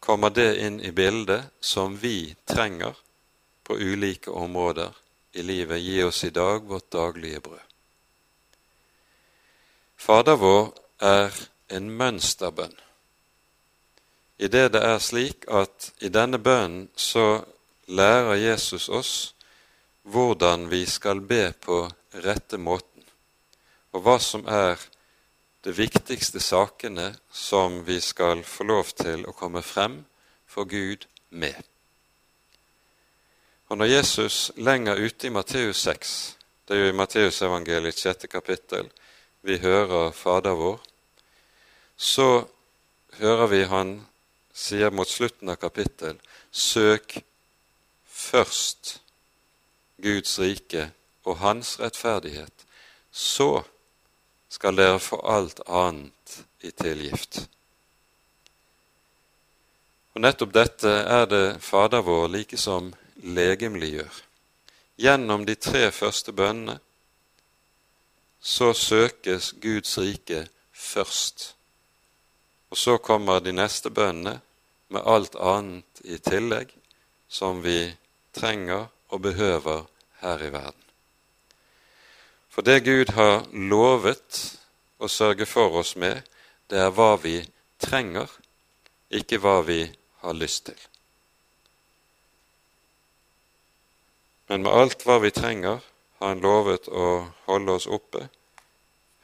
[0.04, 2.98] kommer det inn i bildet som vi trenger
[3.64, 4.92] på ulike områder
[5.32, 5.80] i livet.
[5.80, 7.60] Gi oss i dag vårt daglige brød.
[9.96, 11.32] Fader vår er
[11.68, 12.76] en mønsterbønn.
[14.44, 17.46] I det det er slik at i denne bønnen så
[17.88, 19.14] lærer Jesus oss
[20.04, 21.86] hvordan vi skal be på
[22.26, 23.08] rette måten,
[23.96, 24.84] og hva som er
[25.64, 30.02] de viktigste sakene som vi skal få lov til å komme frem
[30.48, 31.56] for Gud med.
[33.72, 38.92] Og Når Jesus lenger ute i Matteus 6, det er jo i Matteusevangeliets sjette kapittel,
[39.42, 40.80] vi hører Fader vår,
[41.98, 42.46] så
[43.20, 43.96] hører vi han
[44.54, 46.20] sier mot slutten av kapittel
[46.54, 47.18] søk
[48.06, 49.00] først
[50.04, 50.92] Guds rike
[51.26, 52.66] og Hans rettferdighet,
[53.12, 53.64] så
[54.54, 57.40] skal dere få alt annet i tilgift.
[60.14, 64.20] Og Nettopp dette er det Fader vår like som legemliggjør.
[65.02, 66.78] Gjennom de tre første bønnene
[68.44, 71.56] så søkes Guds rike først.
[72.70, 74.38] Og så kommer de neste bønnene
[74.94, 76.70] med alt annet i tillegg
[77.26, 77.88] som vi
[78.38, 79.88] trenger og behøver
[80.22, 80.83] her i verden.
[82.54, 84.40] For det Gud har lovet
[85.02, 86.22] å sørge for oss med,
[86.70, 87.40] det er hva vi
[87.82, 88.30] trenger,
[89.10, 89.80] ikke hva vi
[90.22, 90.78] har lyst til.
[94.52, 95.82] Men med alt hva vi trenger,
[96.22, 98.28] har Han lovet å holde oss oppe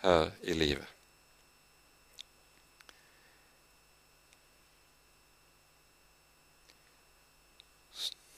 [0.04, 0.88] her i livet.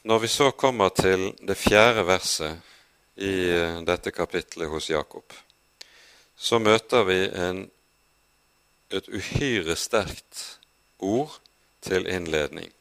[0.03, 2.70] Når vi så kommer til det fjerde verset
[3.15, 5.33] i eh, dette kapitlet hos Jakob,
[6.35, 7.63] så møter vi en,
[8.89, 10.59] et uhyre sterkt
[10.99, 11.39] ord
[11.81, 12.71] til innledning.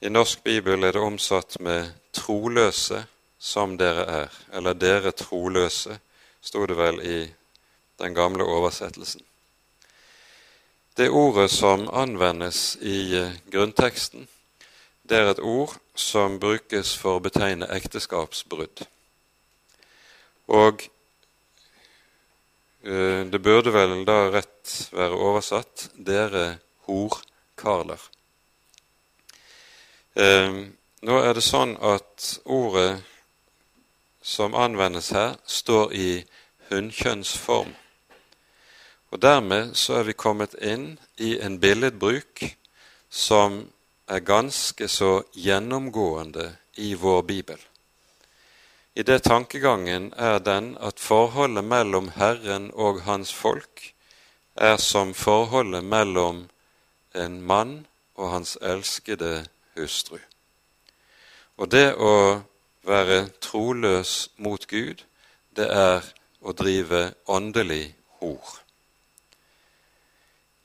[0.00, 3.04] I norsk bibel er det omsatt med 'troløse
[3.38, 5.98] som dere er', eller 'dere troløse',
[6.40, 7.32] sto det vel i
[7.98, 9.20] den gamle oversettelsen.
[10.96, 14.28] Det ordet som anvendes i eh, grunnteksten,
[15.02, 18.86] det er et ord som brukes for å betegne ekteskapsbrudd.
[20.50, 20.82] Og
[22.82, 26.58] eh, det burde vel da rett være oversatt 'dere
[26.88, 28.08] horkarler'.
[30.18, 30.50] Eh,
[31.06, 32.98] nå er det sånn at ordet
[34.22, 36.24] som anvendes her, står i
[36.68, 37.72] hunnkjønnsform.
[39.10, 42.44] Og dermed så er vi kommet inn i en billedbruk
[43.08, 43.64] som
[44.06, 47.69] er ganske så gjennomgående i vår bibel
[48.94, 53.92] i det tankegangen er den at forholdet mellom Herren og hans folk
[54.56, 56.48] er som forholdet mellom
[57.14, 60.18] en mann og hans elskede hustru.
[61.56, 62.42] Og det å
[62.86, 65.04] være troløs mot Gud,
[65.56, 66.04] det er
[66.40, 68.60] å drive åndelig hor.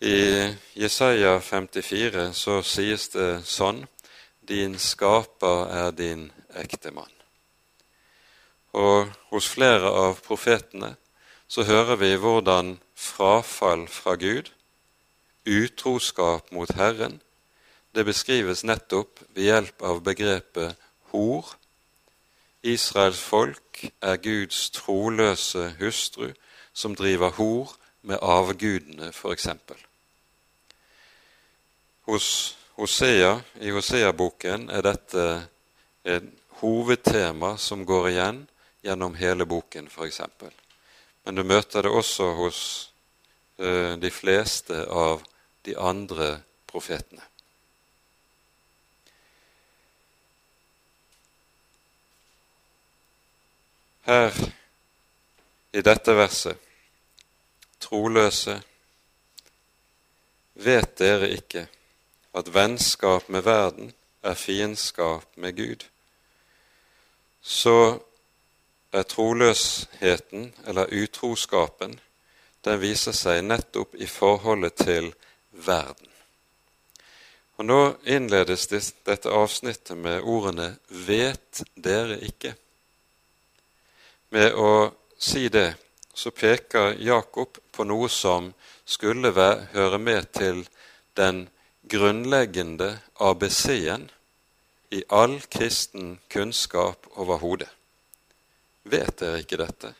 [0.01, 3.85] I Jesaja 54 så sies det sånn
[4.45, 7.14] Din skaper er din ektemann.
[8.75, 10.95] Og hos flere av profetene
[11.47, 14.49] så hører vi hvordan frafall fra Gud,
[15.45, 17.21] utroskap mot Herren,
[17.95, 20.75] det beskrives nettopp ved hjelp av begrepet
[21.13, 21.53] hor.
[22.65, 26.33] Israels folk er Guds troløse hustru
[26.73, 29.47] som driver hor med avgudene, f.eks.
[32.09, 32.27] Hos
[32.75, 35.23] Hosea, I Hosea-boken er dette
[36.03, 36.27] et
[36.59, 38.43] hovedtema som går igjen
[38.85, 40.21] gjennom hele boken, f.eks.
[41.23, 42.59] Men du møter det også hos
[43.57, 45.23] uh, de fleste av
[45.65, 46.35] de andre
[46.69, 47.23] profetene.
[54.05, 54.37] Her
[55.73, 56.61] i dette verset
[57.81, 58.59] troløse
[60.61, 61.65] vet dere ikke
[62.37, 65.87] at vennskap med verden er fiendskap med Gud,
[67.41, 67.97] så
[68.95, 71.99] er troløsheten, eller utroskapen,
[72.65, 75.11] den viser seg nettopp i forholdet til
[75.51, 76.11] verden.
[77.55, 82.55] Og Nå innledes dette avsnittet med ordene 'vet dere ikke'.
[84.29, 85.75] Med å si det,
[86.13, 88.53] så peker Jakob på noe som
[88.85, 90.67] skulle være, høre med til
[91.17, 91.49] den
[91.89, 94.09] grunnleggende ABC-en
[94.91, 97.69] i all kristen kunnskap overhodet.
[98.85, 99.93] Vet dere ikke dette?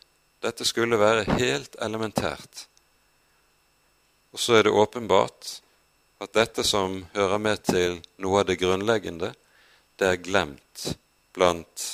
[0.46, 2.68] Dette skulle være helt elementært.
[4.36, 5.56] Og så er det åpenbart
[6.22, 9.32] at dette som hører med til noe av det grunnleggende,
[9.98, 10.86] det er glemt
[11.34, 11.86] blant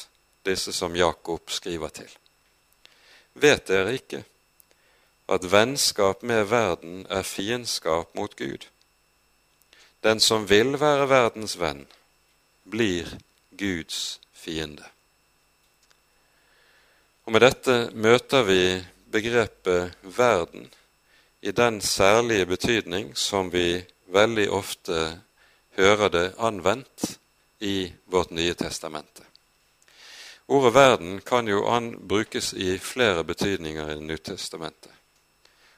[0.44, 2.12] disse som Jakob skriver til.
[3.40, 4.24] Vet dere ikke
[5.32, 8.68] at vennskap med verden er fiendskap mot Gud?
[10.04, 11.86] Den som vil være verdens venn,
[12.68, 13.08] blir
[13.56, 14.91] Guds fiende.
[17.32, 18.64] Og Med dette møter vi
[19.08, 20.66] begrepet verden
[21.40, 24.98] i den særlige betydning som vi veldig ofte
[25.80, 27.06] hører det anvendt
[27.64, 29.24] i vårt Nye testamente.
[30.48, 31.64] Ordet 'verden' kan jo
[32.10, 34.92] brukes i flere betydninger i Det nye testamentet.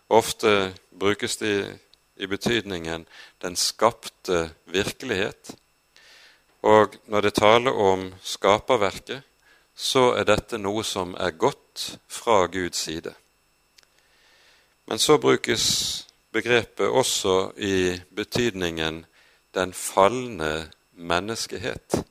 [0.10, 1.80] Ofte brukes det
[2.18, 3.06] i betydningen
[3.42, 5.56] 'den skapte virkelighet'.
[6.64, 9.22] Og når det taler om skaperverket,
[9.76, 13.14] så er dette noe som er godt fra Guds side.
[14.86, 19.06] Men så brukes begrepet også i betydningen
[19.54, 22.04] 'den falne menneskehet'.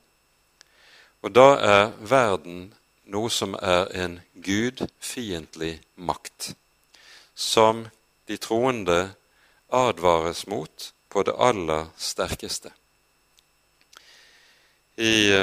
[1.21, 2.73] Og da er verden
[3.05, 6.55] noe som er en gudfiendtlig makt,
[7.35, 7.87] som
[8.27, 9.13] de troende
[9.71, 12.71] advares mot på det aller sterkeste.
[14.97, 15.39] I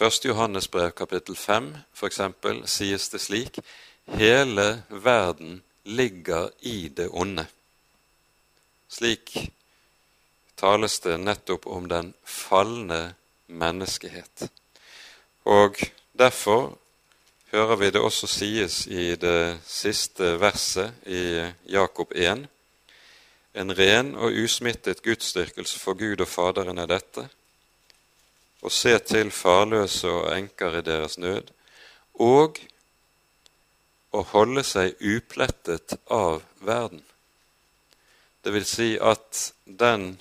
[0.00, 0.24] 1.
[0.24, 2.20] Eh, Johannes brev kapittel 5 f.eks.
[2.64, 3.58] sies det slik
[4.06, 7.46] hele verden ligger i det onde.
[8.88, 9.50] Slik
[10.54, 13.14] tales det nettopp om den falne
[13.46, 14.48] menneskehet.
[15.44, 15.76] Og
[16.18, 16.78] derfor
[17.50, 22.46] hører vi det også sies i det siste verset i Jakob 1.
[23.54, 27.28] En ren og usmittet gudsdyrkelse for Gud og Faderen er dette,
[28.62, 31.52] å se til farløse og enker i deres nød,
[32.18, 32.58] og
[34.10, 37.02] å holde seg uplettet av verden.
[38.42, 40.16] Det vil si at den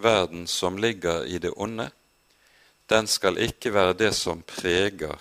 [0.00, 1.90] verden som ligger i det onde,
[2.90, 5.18] den skal ikke være det som preger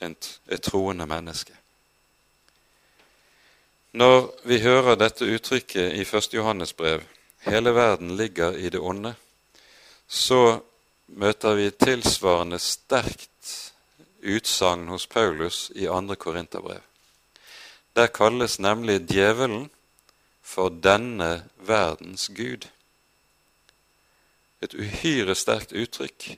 [0.00, 1.54] et troende menneske.
[3.96, 6.34] Når vi hører dette uttrykket i 1.
[6.34, 7.02] Johannes brev,
[7.40, 9.14] 'hele verden ligger i det onde',
[10.08, 10.60] så
[11.06, 13.72] møter vi tilsvarende sterkt
[14.26, 16.14] utsagn hos Paulus i 2.
[16.14, 16.82] Korinterbrev.
[17.96, 19.70] Der kalles nemlig djevelen
[20.42, 22.66] for denne verdens gud.
[24.60, 26.36] Et uhyre sterkt uttrykk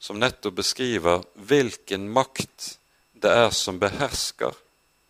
[0.00, 2.76] som nettopp beskriver hvilken makt
[3.20, 4.56] det er som behersker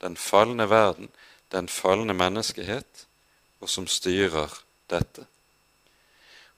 [0.00, 1.10] den falne verden,
[1.52, 3.06] den falne menneskehet,
[3.60, 4.50] og som styrer
[4.90, 5.26] dette.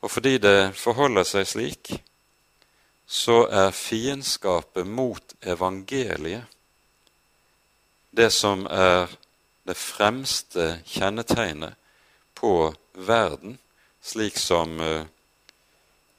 [0.00, 1.92] Og fordi det forholder seg slik,
[3.06, 6.44] så er fiendskapet mot evangeliet
[8.12, 9.08] det som er
[9.64, 11.74] det fremste kjennetegnet
[12.34, 13.56] på verden,
[14.02, 15.06] slik som uh,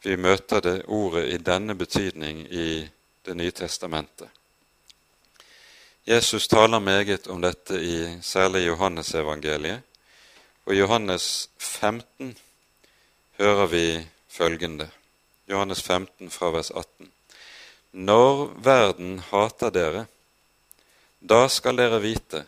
[0.02, 2.90] vi møter det ordet i denne betydning i
[3.24, 4.28] Det nye testamentet.
[6.04, 9.80] Jesus taler meget om dette i særlig Johannesevangeliet.
[10.66, 12.36] Og i Johannes 15
[13.40, 14.90] hører vi følgende.
[15.54, 17.12] Johannes 15 fra vers 18.
[17.92, 20.06] Når verden hater dere,
[21.22, 22.42] da skal dere vite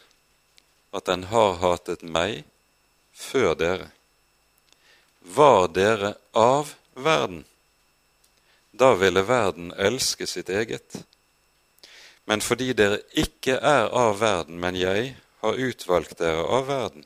[0.90, 2.42] at den har hatet meg
[3.14, 3.92] før dere.
[5.38, 7.46] Var dere av verden,
[8.74, 10.98] da ville verden elske sitt eget.
[12.26, 15.14] Men fordi dere ikke er av verden, men jeg
[15.46, 17.06] har utvalgt dere av verden,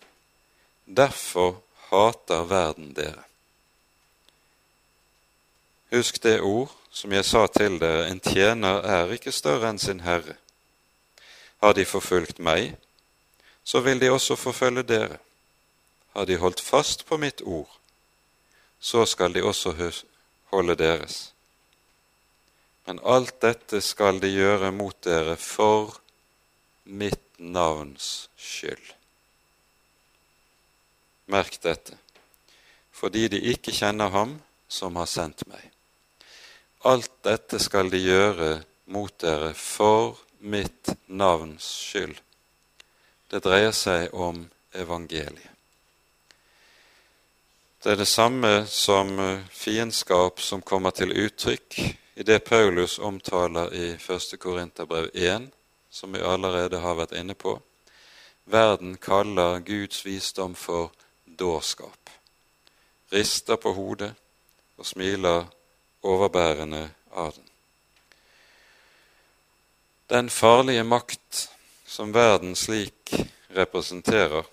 [0.86, 1.58] derfor
[1.92, 3.29] hater verden dere.
[5.90, 10.04] Husk det ord som jeg sa til dere, en tjener er ikke større enn sin
[10.06, 10.36] herre.
[11.62, 12.76] Har de forfulgt meg,
[13.64, 15.18] så vil de også forfølge dere.
[16.14, 17.70] Har de holdt fast på mitt ord,
[18.80, 19.74] så skal de også
[20.54, 21.34] holde deres.
[22.86, 26.00] Men alt dette skal de gjøre mot dere for
[26.86, 28.94] mitt navns skyld.
[31.30, 31.98] Merk dette,
[32.92, 35.79] fordi de ikke kjenner ham som har sendt meg.
[37.24, 38.50] Dette skal de gjøre
[38.96, 42.16] mot dere for mitt navns skyld.
[43.28, 45.52] Det dreier seg om evangeliet.
[47.80, 51.78] Det er det samme som eh, fiendskap som kommer til uttrykk
[52.20, 54.36] i det Paulus omtaler i 1.
[54.40, 55.48] Korinterbrev 1,
[55.90, 57.60] som vi allerede har vært inne på.
[58.46, 60.92] verden kaller Guds visdom for
[61.26, 62.10] dårskap,
[63.12, 64.12] rister på hodet
[64.78, 65.46] og smiler
[66.04, 67.46] overbærende av den.
[70.08, 71.50] Den farlige makt
[71.86, 73.14] som verden slik
[73.50, 74.46] representerer,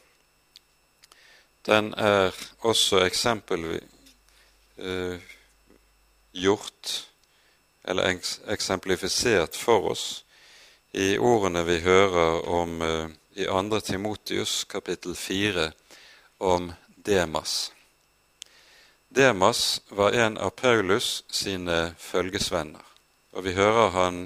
[1.66, 3.82] den er også eksempelvis
[4.78, 5.18] uh,
[6.32, 7.08] gjort
[7.84, 8.18] eller
[8.52, 10.24] eksemplifisert for oss
[10.92, 13.80] i ordene vi hører om uh, i 2.
[13.80, 15.70] Timotius kapittel 4
[16.38, 17.72] om Demas.
[19.16, 22.82] Demas var en av Paulus sine følgesvenner,
[23.32, 24.18] og vi hører han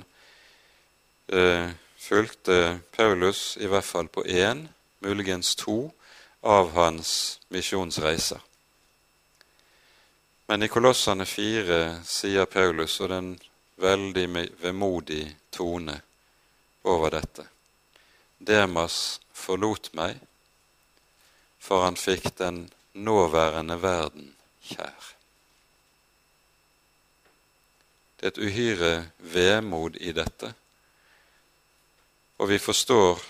[1.30, 4.64] eh, fulgte Paulus i hvert fall på én,
[4.98, 5.92] muligens to,
[6.42, 8.42] av hans misjonsreiser.
[10.50, 13.30] Men i Kolossene 4 sier Paulus, og er
[13.86, 14.26] veldig
[14.64, 15.22] vemodig
[15.54, 16.00] tone
[16.82, 17.46] over dette
[18.42, 20.18] Demas forlot meg,
[21.62, 22.64] for han fikk den
[22.98, 24.34] nåværende verden
[24.64, 25.10] kjær.
[28.20, 28.94] Det er et uhyre
[29.32, 30.52] vemod i dette,
[32.40, 33.22] og vi forstår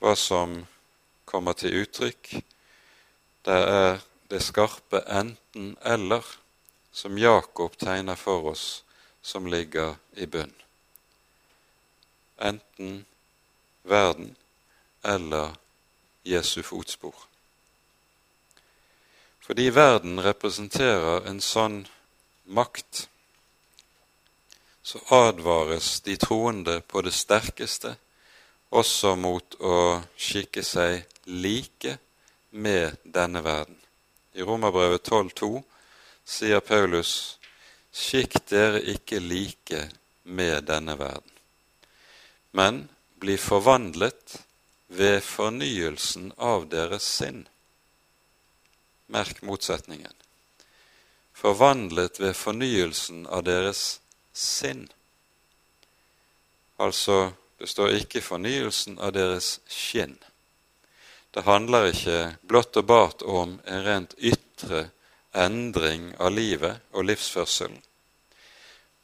[0.00, 0.58] hva som
[1.24, 2.34] kommer til uttrykk.
[3.44, 6.24] Det er det skarpe enten-eller
[6.92, 8.84] som Jakob tegner for oss,
[9.22, 10.52] som ligger i bunn.
[12.38, 13.04] Enten
[13.84, 14.36] verden
[15.04, 15.56] eller
[16.24, 17.14] Jesu fotspor.
[19.44, 21.82] Fordi verden representerer en sånn
[22.48, 23.08] makt,
[24.82, 27.92] så advares de troende på det sterkeste
[28.74, 29.76] også mot å
[30.16, 31.98] skikke seg like
[32.56, 33.76] med denne verden.
[34.34, 35.60] I Romerbrevet 12,2
[36.24, 37.38] sier Paulus:"
[37.94, 39.84] Skikk dere ikke like
[40.24, 41.30] med denne verden,
[42.50, 42.88] men
[43.22, 44.40] bli forvandlet
[44.88, 47.44] ved fornyelsen av deres sinn.
[49.14, 50.12] Merk motsetningen.
[51.34, 54.00] Forvandlet ved fornyelsen av deres
[54.34, 54.88] sinn.
[56.82, 60.16] Altså, det står ikke fornyelsen av deres skinn.
[61.30, 64.88] Det handler ikke blott og bart om en rent ytre
[65.34, 67.80] endring av livet og livsførselen,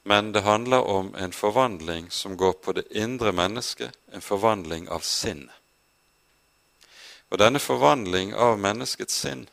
[0.07, 5.03] men det handler om en forvandling som går på det indre mennesket, en forvandling av
[5.05, 5.55] sinnet.
[7.31, 9.45] Og denne forvandling av menneskets sinn,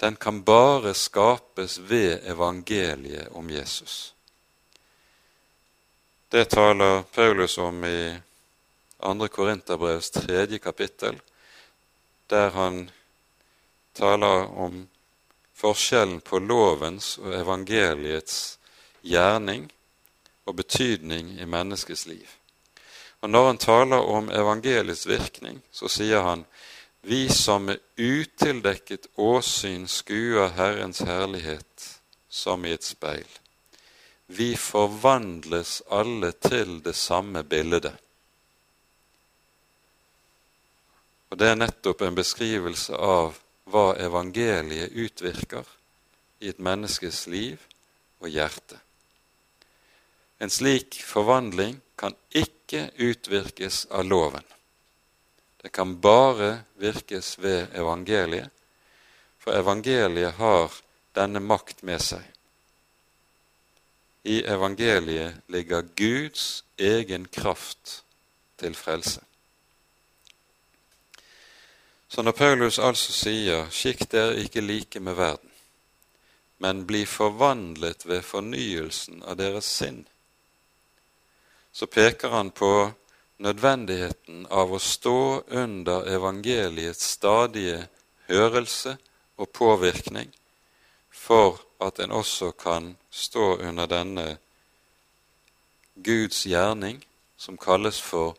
[0.00, 4.14] den kan bare skapes ved evangeliet om Jesus.
[6.28, 8.16] Det taler Paulus om i
[8.98, 9.28] 2.
[9.28, 11.20] Korinterbrevs tredje kapittel,
[12.26, 12.90] der han
[13.92, 14.88] taler om
[15.52, 18.58] forskjellen på lovens og evangeliets
[19.02, 19.68] gjerning
[20.44, 22.28] og betydning i menneskets liv.
[23.20, 26.46] Og Når han taler om evangeliets virkning, så sier han
[27.02, 33.26] vi som med utildekket åsyn skuer Herrens herlighet som i et speil.
[34.26, 37.96] Vi forvandles alle til det samme bildet.
[41.30, 43.38] Og Det er nettopp en beskrivelse av
[43.70, 45.66] hva evangeliet utvirker
[46.40, 47.58] i et menneskes liv
[48.20, 48.78] og hjerte.
[50.40, 54.44] En slik forvandling kan ikke utvirkes av loven.
[55.62, 58.48] Det kan bare virkes ved evangeliet,
[59.38, 60.72] for evangeliet har
[61.14, 62.24] denne makt med seg.
[64.24, 68.02] I evangeliet ligger Guds egen kraft
[68.60, 69.20] til frelse.
[72.08, 75.50] Så når Paulus altså sier 'skikk dere ikke like med verden',
[76.58, 80.06] men bli forvandlet ved fornyelsen av deres sinn,
[81.72, 82.92] så peker han på
[83.40, 87.86] nødvendigheten av å stå under evangeliets stadige
[88.28, 88.96] hørelse
[89.40, 90.28] og påvirkning
[91.10, 94.26] for at en også kan stå under denne
[95.96, 97.00] Guds gjerning
[97.36, 98.36] som kalles for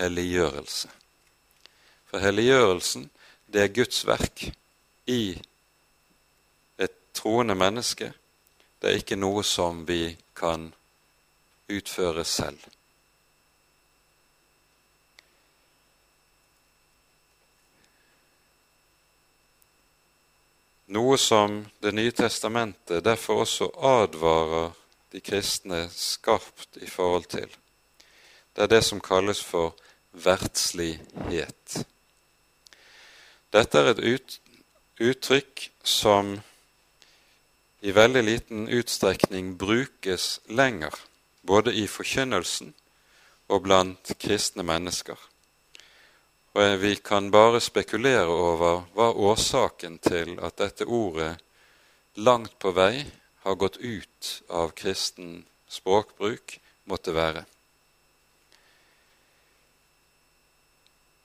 [0.00, 0.88] helliggjørelse.
[2.08, 3.10] For helliggjørelsen,
[3.46, 4.48] det er Guds verk
[5.06, 5.36] i
[6.78, 8.12] et troende menneske.
[8.80, 10.70] Det er ikke noe som vi kan
[11.68, 12.60] utføre selv.
[20.90, 24.72] Noe som Det nye testamentet derfor også advarer
[25.12, 27.46] de kristne skarpt i forhold til.
[28.56, 29.76] Det er det som kalles for
[30.10, 31.84] verdslighet.
[33.54, 34.40] Dette er et
[34.98, 36.40] uttrykk som
[37.86, 40.94] i veldig liten utstrekning brukes lenger
[41.46, 42.74] både i forkynnelsen
[43.46, 45.29] og blant kristne mennesker.
[46.52, 51.36] Og vi kan bare spekulere over hva årsaken til at dette ordet
[52.18, 53.04] langt på vei
[53.44, 56.58] har gått ut av kristen språkbruk,
[56.90, 57.44] måtte være.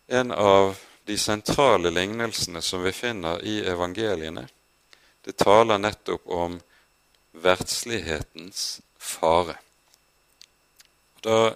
[0.07, 4.45] En av de sentrale lignelsene som vi finner i evangeliene,
[5.25, 6.59] det taler nettopp om
[7.41, 9.57] verdslighetens fare.
[11.25, 11.55] Da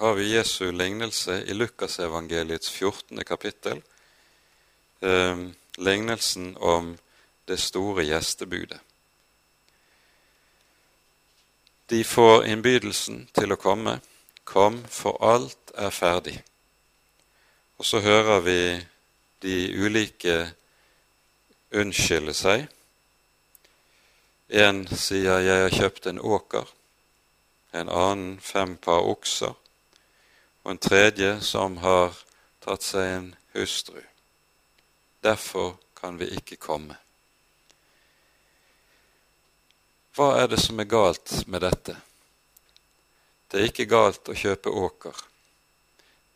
[0.00, 3.24] har vi Jesu lignelse i Lukasevangeliets 14.
[3.24, 3.82] kapittel,
[5.00, 5.38] eh,
[5.76, 6.98] lignelsen om
[7.44, 8.80] det store gjestebudet.
[11.86, 13.98] De får innbydelsen til å komme.
[14.44, 16.38] Kom, for alt er ferdig.
[17.76, 18.58] Og så hører vi
[19.42, 20.54] de ulike
[21.72, 22.68] unnskylde seg.
[24.48, 26.72] En sier 'jeg har kjøpt en åker',
[27.72, 29.54] en annen fem par okser,
[30.70, 32.14] og en tredje som har
[32.62, 33.24] tatt seg en
[33.56, 33.98] hustru.
[35.18, 36.94] Derfor kan vi ikke komme.
[40.14, 41.96] Hva er det som er galt med dette?
[43.50, 45.26] Det er ikke galt å kjøpe åker.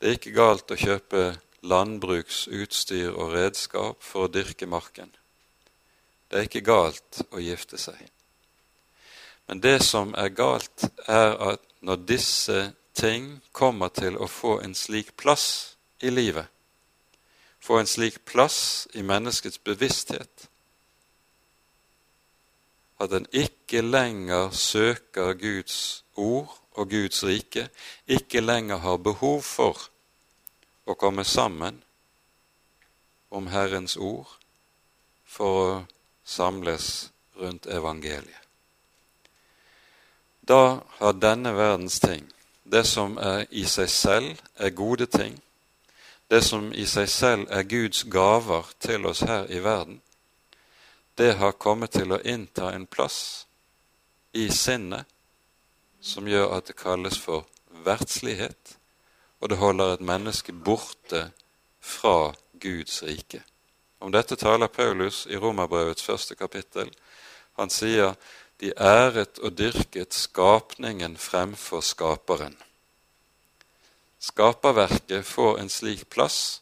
[0.03, 1.24] Det er ikke galt å kjøpe
[1.62, 5.14] landbruksutstyr og redskap for å dyrke marken.
[6.26, 8.03] Det er ikke galt å gifte seg.
[9.47, 14.75] Men det som er galt, er at når disse ting kommer til å få en
[14.75, 16.47] slik plass i livet,
[17.61, 20.49] få en slik plass i menneskets bevissthet,
[23.03, 27.69] at en ikke lenger søker Guds ord og Guds rike,
[28.07, 29.89] ikke lenger har behov for
[30.87, 31.83] å komme sammen
[33.35, 34.31] om Herrens ord
[35.27, 35.83] for å
[36.25, 38.41] samles rundt evangeliet.
[40.45, 42.27] Da har denne verdens ting,
[42.65, 45.37] det som er i seg selv er gode ting,
[46.31, 50.01] det som i seg selv er Guds gaver til oss her i verden,
[51.19, 53.47] det har kommet til å innta en plass
[54.33, 55.07] i sinnet
[56.01, 57.47] som gjør at det kalles for
[57.85, 58.79] verdslighet
[59.45, 61.27] og det holder et menneske borte
[61.81, 63.43] fra Guds rike.
[64.01, 66.89] Om dette taler Paulus i Romerbrevets første kapittel.
[67.61, 68.15] Han sier
[68.61, 72.57] de æret og dyrket skapningen fremfor skaperen.
[74.19, 76.61] Skaperverket får en slik plass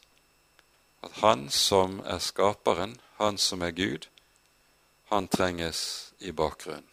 [1.03, 4.07] at han som er skaperen, han som er Gud,
[5.11, 6.89] han trenges i bakgrunnen.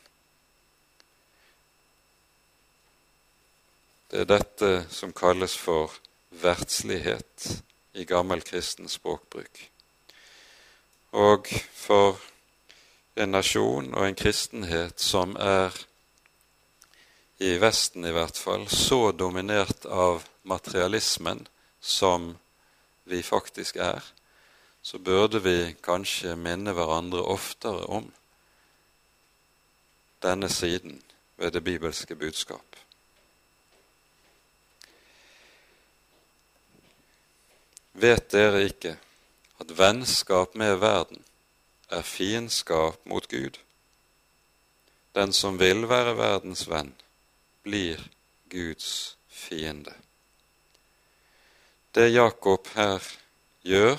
[4.10, 5.94] Det er dette som kalles for
[6.42, 7.62] verdslighet
[7.94, 9.60] i gammel kristen språkbruk.
[11.14, 12.18] Og for
[13.20, 15.74] en nasjon og en kristenhet som er,
[17.40, 21.46] i Vesten i hvert fall, så dominert av materialismen
[21.80, 22.34] som
[23.08, 24.04] vi faktisk er,
[24.82, 28.10] så burde vi kanskje minne hverandre oftere om
[30.20, 31.00] denne siden
[31.40, 32.76] ved det bibelske budskap.
[38.00, 38.94] Vet dere ikke
[39.60, 41.24] at vennskap med verden
[41.90, 43.58] er fiendskap mot Gud?
[45.14, 46.92] Den som vil være verdens venn,
[47.62, 47.98] blir
[48.50, 49.94] Guds fiende.
[51.94, 53.02] Det Jakob her
[53.66, 53.98] gjør,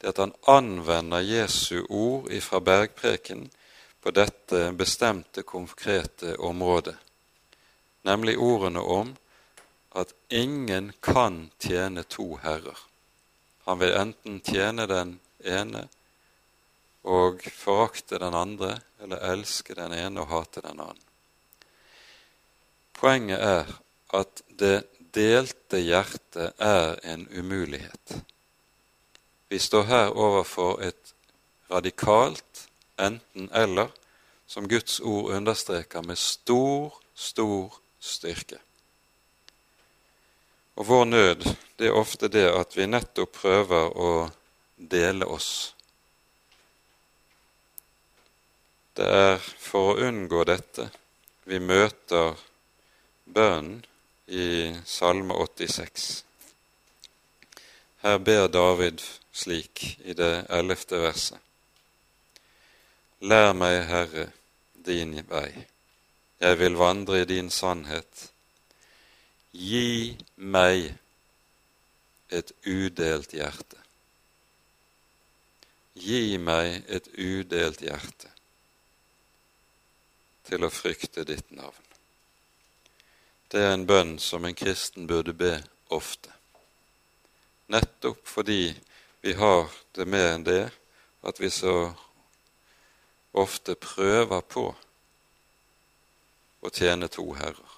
[0.00, 3.50] det er at han anvender Jesu ord ifra bergpreken
[4.00, 6.96] på dette bestemte, konkrete området,
[8.04, 9.16] nemlig ordene om
[9.96, 12.78] at ingen kan tjene to herrer.
[13.66, 15.88] Han vil enten tjene den ene
[17.06, 21.02] og forakte den andre, eller elske den ene og hate den annen.
[22.96, 23.74] Poenget er
[24.16, 28.16] at det delte hjertet er en umulighet.
[29.48, 31.14] Vi står her overfor et
[31.70, 32.66] radikalt
[32.98, 33.92] enten-eller,
[34.46, 38.58] som Guds ord understreker med stor, stor styrke.
[40.76, 41.46] Og vår nød
[41.78, 44.10] det er ofte det at vi nettopp prøver å
[44.76, 45.75] dele oss.
[48.96, 50.86] Det er for å unngå dette
[51.44, 52.38] vi møter
[53.28, 53.82] bønnen
[54.32, 54.46] i
[54.88, 56.06] Salme 86.
[58.00, 59.02] Her ber David
[59.36, 61.42] slik i det ellevte verset.
[63.20, 64.24] Lær meg, Herre,
[64.88, 65.50] din vei.
[66.40, 68.30] Jeg vil vandre i din sannhet.
[69.52, 70.94] Gi meg
[72.32, 73.76] et udelt hjerte.
[76.00, 78.32] Gi meg et udelt hjerte
[80.46, 81.82] til å frykte ditt navn.
[83.50, 85.58] Det er en bønn som en kristen burde be
[85.94, 86.30] ofte.
[87.66, 88.76] nettopp fordi
[89.20, 90.70] vi har det med enn det
[91.26, 91.94] at vi så
[93.34, 94.68] ofte prøver på
[96.62, 97.72] å tjene to herrer.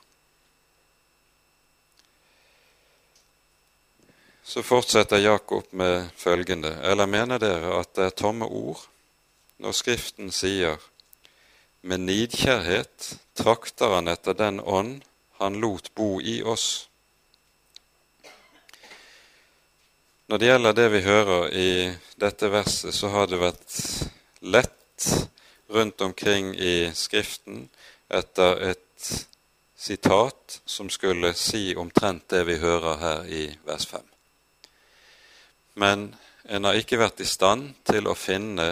[4.45, 8.85] Så fortsetter Jakob med følgende.: Eller mener dere at det er tomme ord
[9.57, 10.79] når Skriften sier:"
[11.83, 15.05] Med nidkjærhet trakter han etter den ånd
[15.39, 16.89] han lot bo i oss.
[20.29, 21.70] Når det gjelder det vi hører i
[22.20, 23.79] dette verset, så har det vært
[24.43, 25.09] lett
[25.72, 27.68] rundt omkring i Skriften
[28.09, 29.11] etter et
[29.79, 34.09] sitat som skulle si omtrent det vi hører her i vers 5
[35.79, 36.14] men
[36.49, 38.68] en har ikke vært i stand til å finne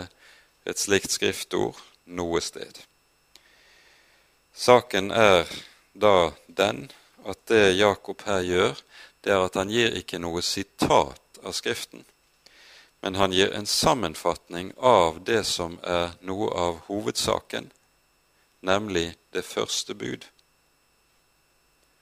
[0.66, 1.78] et slikt skriftord
[2.18, 2.74] noe sted.
[4.56, 5.44] Saken er
[5.92, 6.86] da den
[7.28, 8.78] at det Jakob her gjør,
[9.20, 12.06] det er at han gir ikke noe sitat av Skriften,
[13.04, 17.68] men han gir en sammenfatning av det som er noe av hovedsaken,
[18.64, 20.24] nemlig det første bud.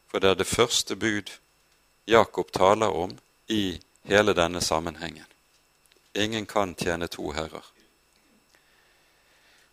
[0.06, 1.34] For det er det første bud
[2.06, 3.18] Jakob taler om
[3.50, 5.26] i hele denne sammenhengen.
[6.14, 7.66] Ingen kan tjene to herrer.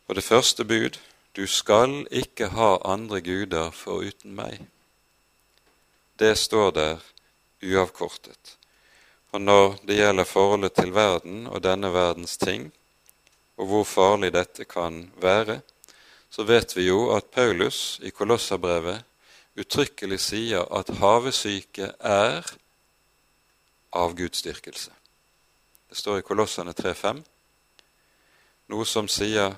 [0.09, 0.97] Og det første bud
[1.35, 4.59] du skal ikke ha andre guder foruten meg.
[6.19, 7.05] Det står der
[7.63, 8.57] uavkortet.
[9.31, 12.71] Og når det gjelder forholdet til verden og denne verdens ting,
[13.57, 15.61] og hvor farlig dette kan være,
[16.29, 19.03] så vet vi jo at Paulus i Kolosserbrevet
[19.59, 22.47] uttrykkelig sier at havesyke er
[23.91, 24.91] avgudsdyrkelse.
[25.89, 27.19] Det står i Kolossene 3,5,
[28.71, 29.57] noe som sier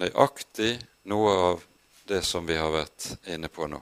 [0.00, 0.76] nøyaktig
[1.10, 1.64] noe av
[2.06, 3.80] det som vi har vært inne på nå.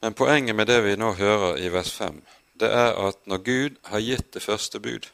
[0.00, 2.20] Men poenget med det vi nå hører i vers 5,
[2.60, 5.08] det er at når Gud har gitt det første bud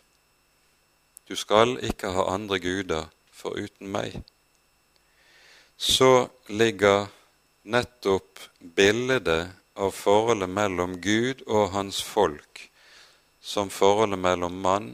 [1.28, 4.18] Du skal ikke ha andre guder foruten meg.
[5.76, 7.06] Så ligger
[7.64, 12.66] nettopp bildet av forholdet mellom Gud og hans folk
[13.40, 14.90] som forholdet mellom mann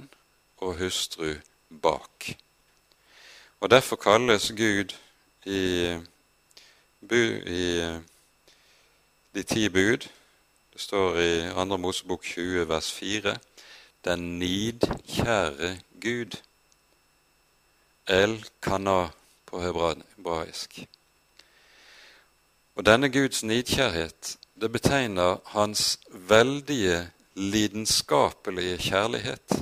[0.62, 1.34] og hustru
[1.68, 2.30] bak.
[3.60, 4.94] Og Derfor kalles Gud
[5.44, 5.98] i,
[7.46, 7.64] i
[9.34, 10.08] de ti bud
[10.72, 11.76] Det står i 2.
[11.76, 13.36] Mosebok 20 vers 4
[14.04, 16.36] den nidkjære Gud.
[18.06, 19.08] El Kana
[19.46, 20.78] på hebraisk.
[22.74, 29.52] Og denne Guds nidkjærhet det betegner hans veldige lidenskapelige kjærlighet.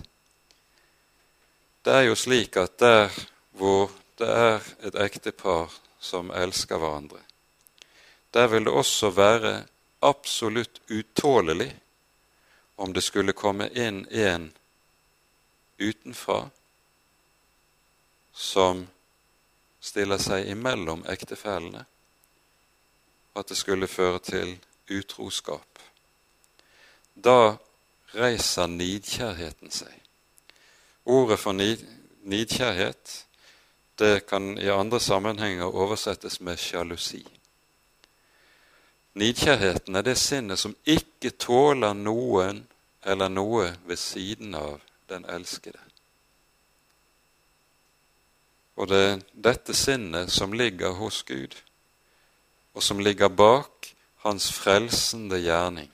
[1.84, 3.10] Det er jo slik at der
[3.58, 7.20] hvor det er et ektepar som elsker hverandre,
[8.34, 9.52] der vil det også være
[10.02, 11.72] absolutt utålelig
[12.78, 14.52] om det skulle komme inn en
[15.78, 16.44] utenfra
[18.32, 18.86] som
[19.80, 21.84] stiller seg imellom ektefellene,
[23.34, 24.54] at det skulle føre til
[24.90, 25.78] utroskap.
[27.14, 27.56] Da
[28.14, 29.94] reiser nidkjærheten seg.
[31.04, 33.24] Ordet for nidkjærhet
[33.98, 37.26] det kan i andre sammenhenger oversettes med sjalusi.
[39.18, 42.62] Nidkjærheten er det sinnet som ikke tåler noen
[43.02, 44.78] eller noe ved siden av
[45.08, 45.80] den elskede.
[48.78, 51.56] Og det er dette sinnet som ligger hos Gud,
[52.74, 53.90] og som ligger bak
[54.22, 55.90] hans frelsende gjerning.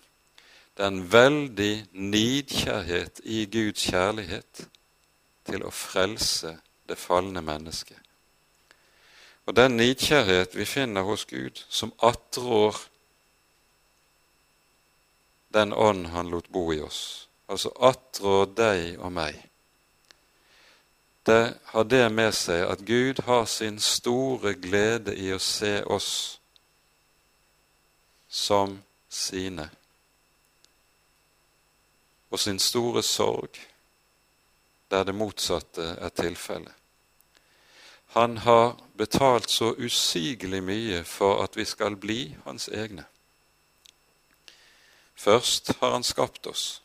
[0.76, 4.66] Det er en veldig nidkjærhet i Guds kjærlighet
[5.48, 6.56] til å frelse
[6.88, 7.98] det falne mennesket.
[9.46, 12.76] Og den nidkjærhet vi finner hos Gud, som attrår
[15.54, 19.36] den ånd han lot bo i oss, altså attrår deg og meg,
[21.26, 26.40] det har det med seg at Gud har sin store glede i å se oss
[28.28, 28.76] som
[29.08, 29.70] sine,
[32.28, 33.56] og sin store sorg
[34.94, 36.72] der det motsatte er tilfellet.
[38.14, 43.02] Han har betalt så usigelig mye for at vi skal bli hans egne.
[45.14, 46.82] Først har han skapt oss,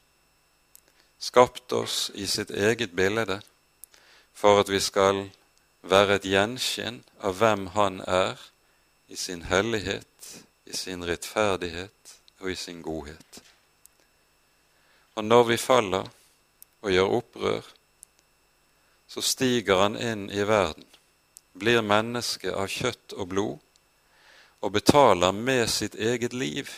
[1.19, 3.41] skapt oss i sitt eget bilde,
[4.33, 5.27] for at vi skal
[5.81, 8.41] være et gjenskinn av hvem han er
[9.07, 10.33] i sin hellighet,
[10.65, 13.43] i sin rettferdighet og i sin godhet.
[15.15, 16.09] Og når vi faller
[16.81, 17.75] og gjør opprør,
[19.09, 20.85] så stiger han inn i verden,
[21.57, 23.57] blir menneske av kjøtt og blod
[24.61, 26.69] og betaler med sitt eget liv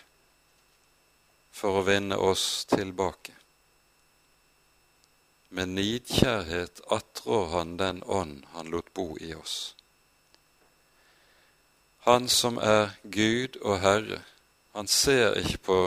[1.52, 3.36] for å vinne oss tilbake.
[5.52, 9.76] Med nidkjærhet attrår han den ånd han lot bo i oss.
[12.08, 14.22] Han som er Gud og Herre,
[14.72, 15.82] han ser ikke på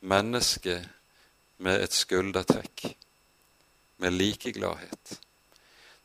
[0.00, 0.88] mennesket
[1.60, 2.88] med et skuldertrekk,
[4.00, 5.20] med likegladhet.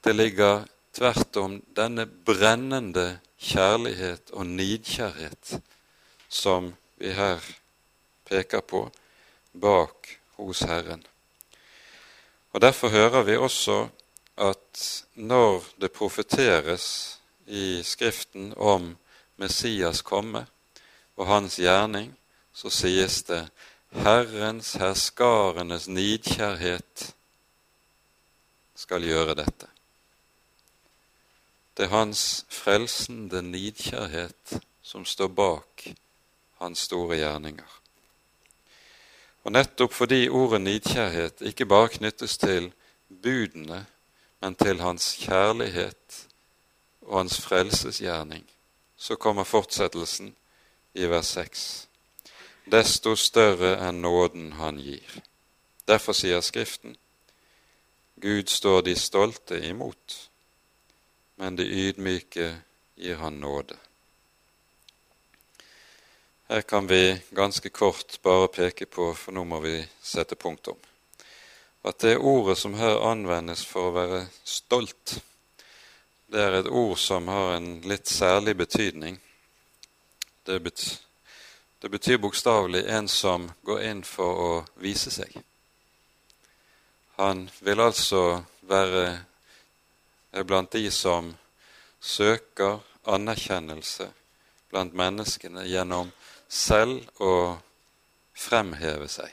[0.03, 5.61] Det ligger tvert om denne brennende kjærlighet og nidkjærhet
[6.29, 7.41] som vi her
[8.25, 8.87] peker på,
[9.53, 11.03] bak hos Herren.
[12.51, 13.87] Og Derfor hører vi også
[14.37, 18.97] at når det profeteres i Skriften om
[19.37, 20.45] Messias komme
[21.15, 22.13] og hans gjerning,
[22.53, 23.43] så sies det
[23.91, 27.11] Herrens herskarenes nidkjærhet
[28.75, 29.70] skal gjøre dette.
[31.81, 34.51] Det er hans frelsende nidkjærhet
[34.85, 35.87] som står bak
[36.59, 37.71] hans store gjerninger.
[39.41, 42.69] Og nettopp fordi ordet nidkjærhet ikke bare knyttes til
[43.23, 43.81] budene,
[44.45, 46.21] men til hans kjærlighet
[47.01, 48.45] og hans frelsesgjerning,
[48.97, 50.35] så kommer fortsettelsen
[50.93, 51.67] i vers 6.
[52.69, 55.23] Desto større enn nåden han gir.
[55.89, 56.93] Derfor sier Skriften,
[58.21, 60.30] Gud står de stolte imot,
[61.41, 62.55] men de ydmyke
[62.95, 63.75] gir han nåde.
[66.47, 70.77] Her kan vi ganske kort bare peke på, for nå må vi sette punktum,
[71.81, 75.15] at det ordet som her anvendes for å være stolt,
[76.29, 79.17] det er et ord som har en litt særlig betydning.
[80.45, 80.93] Det betyr,
[81.81, 85.41] det betyr bokstavelig en som går inn for å vise seg.
[87.17, 89.30] Han vil altså være
[90.31, 91.33] blant de som
[91.99, 94.07] søker anerkjennelse
[94.71, 96.11] blant menneskene gjennom
[96.47, 97.59] selv å
[98.37, 99.31] fremheve seg.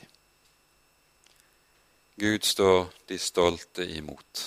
[2.19, 4.43] Gud står de stolte imot,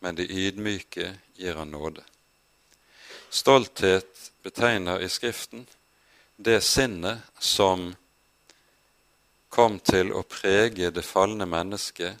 [0.00, 2.04] men de ydmyke gir han nåde.
[3.28, 5.66] Stolthet betegner i Skriften
[6.36, 7.90] det sinnet som
[9.52, 12.16] kom til å prege det falne mennesket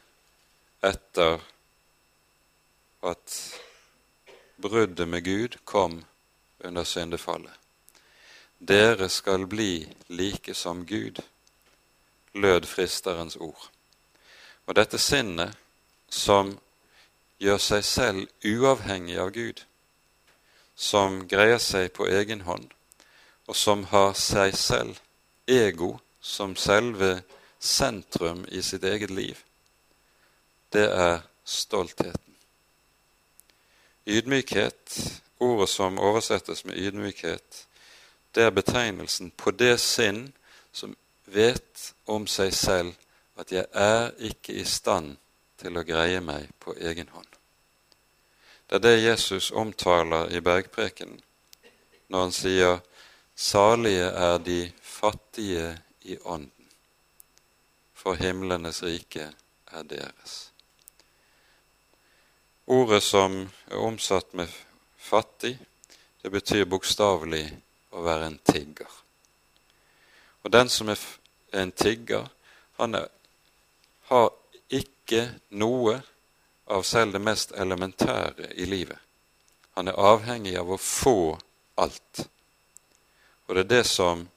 [0.84, 1.40] etter
[3.06, 3.60] at
[4.62, 6.04] bruddet med Gud kom
[6.58, 7.52] under syndefallet.
[8.58, 11.20] Dere skal bli like som Gud,
[12.34, 13.70] lød fristerens ord.
[14.66, 15.56] Og dette sinnet
[16.08, 16.56] som
[17.38, 19.62] gjør seg selv uavhengig av Gud,
[20.74, 22.70] som greier seg på egen hånd,
[23.46, 25.00] og som har seg selv,
[25.46, 27.20] ego, som selve
[27.60, 29.38] sentrum i sitt eget liv,
[30.72, 32.25] det er stoltheten.
[34.06, 37.66] Ydmykhet, ordet som oversettes med ydmykhet,
[38.34, 40.28] det er betegnelsen på det sinn
[40.72, 40.94] som
[41.24, 42.94] vet om seg selv
[43.36, 45.16] at jeg er ikke i stand
[45.58, 47.28] til å greie meg på egen hånd.
[48.66, 51.22] Det er det Jesus omtaler i bergprekenen
[52.08, 52.78] når han sier
[53.36, 56.68] 'Salige er de fattige i ånden,
[57.94, 59.32] for himlenes rike
[59.72, 60.55] er deres'.
[62.68, 64.48] Ordet som er omsatt med
[64.98, 65.58] 'fattig',
[66.22, 67.58] det betyr bokstavelig
[67.90, 68.90] å være en tigger.
[70.42, 70.98] Og den som er
[71.52, 72.26] en tigger,
[72.72, 73.06] han er,
[74.10, 74.32] har
[74.68, 76.00] ikke noe
[76.66, 78.98] av selv det mest elementære i livet.
[79.78, 81.38] Han er avhengig av å få
[81.76, 82.26] alt.
[83.46, 84.28] Og det er det som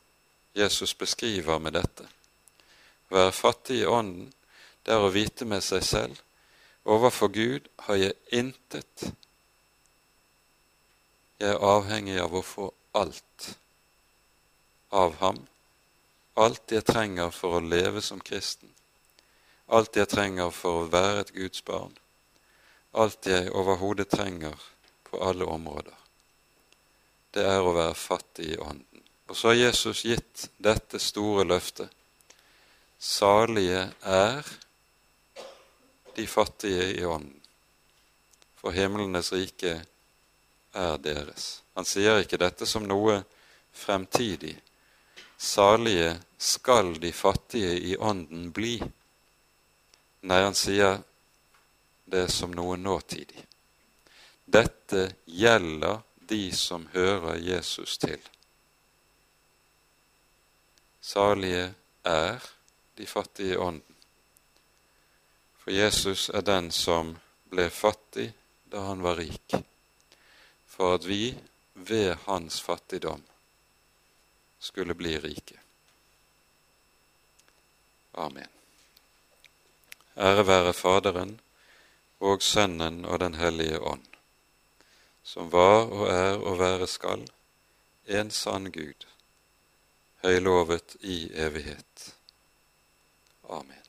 [0.54, 2.06] Jesus beskriver med dette.
[3.10, 4.30] Å være fattig i ånden,
[4.86, 6.26] det er å vite med seg selv
[6.86, 9.06] overfor Gud har jeg intet.
[11.40, 13.54] Jeg er avhengig av å få alt
[14.90, 15.40] av ham,
[16.36, 18.72] alt jeg trenger for å leve som kristen,
[19.68, 21.94] alt jeg trenger for å være et Guds barn,
[22.92, 24.58] alt jeg overhodet trenger
[25.10, 25.96] på alle områder.
[27.32, 29.04] Det er å være fattig i ånden.
[29.30, 31.92] Og så har Jesus gitt dette store løftet.
[33.00, 34.48] Salige er
[36.20, 37.42] de fattige i ånden,
[38.56, 39.78] for himlenes rike
[40.76, 41.62] er deres.
[41.80, 43.22] Han sier ikke dette som noe
[43.72, 44.58] fremtidig.
[45.40, 48.74] Salige skal de fattige i ånden bli.
[50.28, 51.00] Nei, han sier
[52.04, 53.46] det som noe nåtidig.
[54.44, 58.20] Dette gjelder de som hører Jesus til.
[61.00, 61.70] Salige
[62.04, 62.44] er
[63.00, 63.89] de fattige i ånden.
[65.70, 67.12] For Jesus er den som
[67.54, 68.32] ble fattig
[68.74, 69.54] da han var rik
[70.66, 71.36] for at vi
[71.74, 73.22] ved hans fattigdom
[74.58, 75.60] skulle bli rike.
[78.18, 78.50] Amen.
[80.18, 81.36] Ære være Faderen
[82.18, 84.08] og Sønnen og Den hellige ånd,
[85.22, 87.28] som var og er og være skal,
[88.08, 89.06] en sann Gud,
[90.26, 92.16] høylovet i evighet.
[93.50, 93.89] Amen.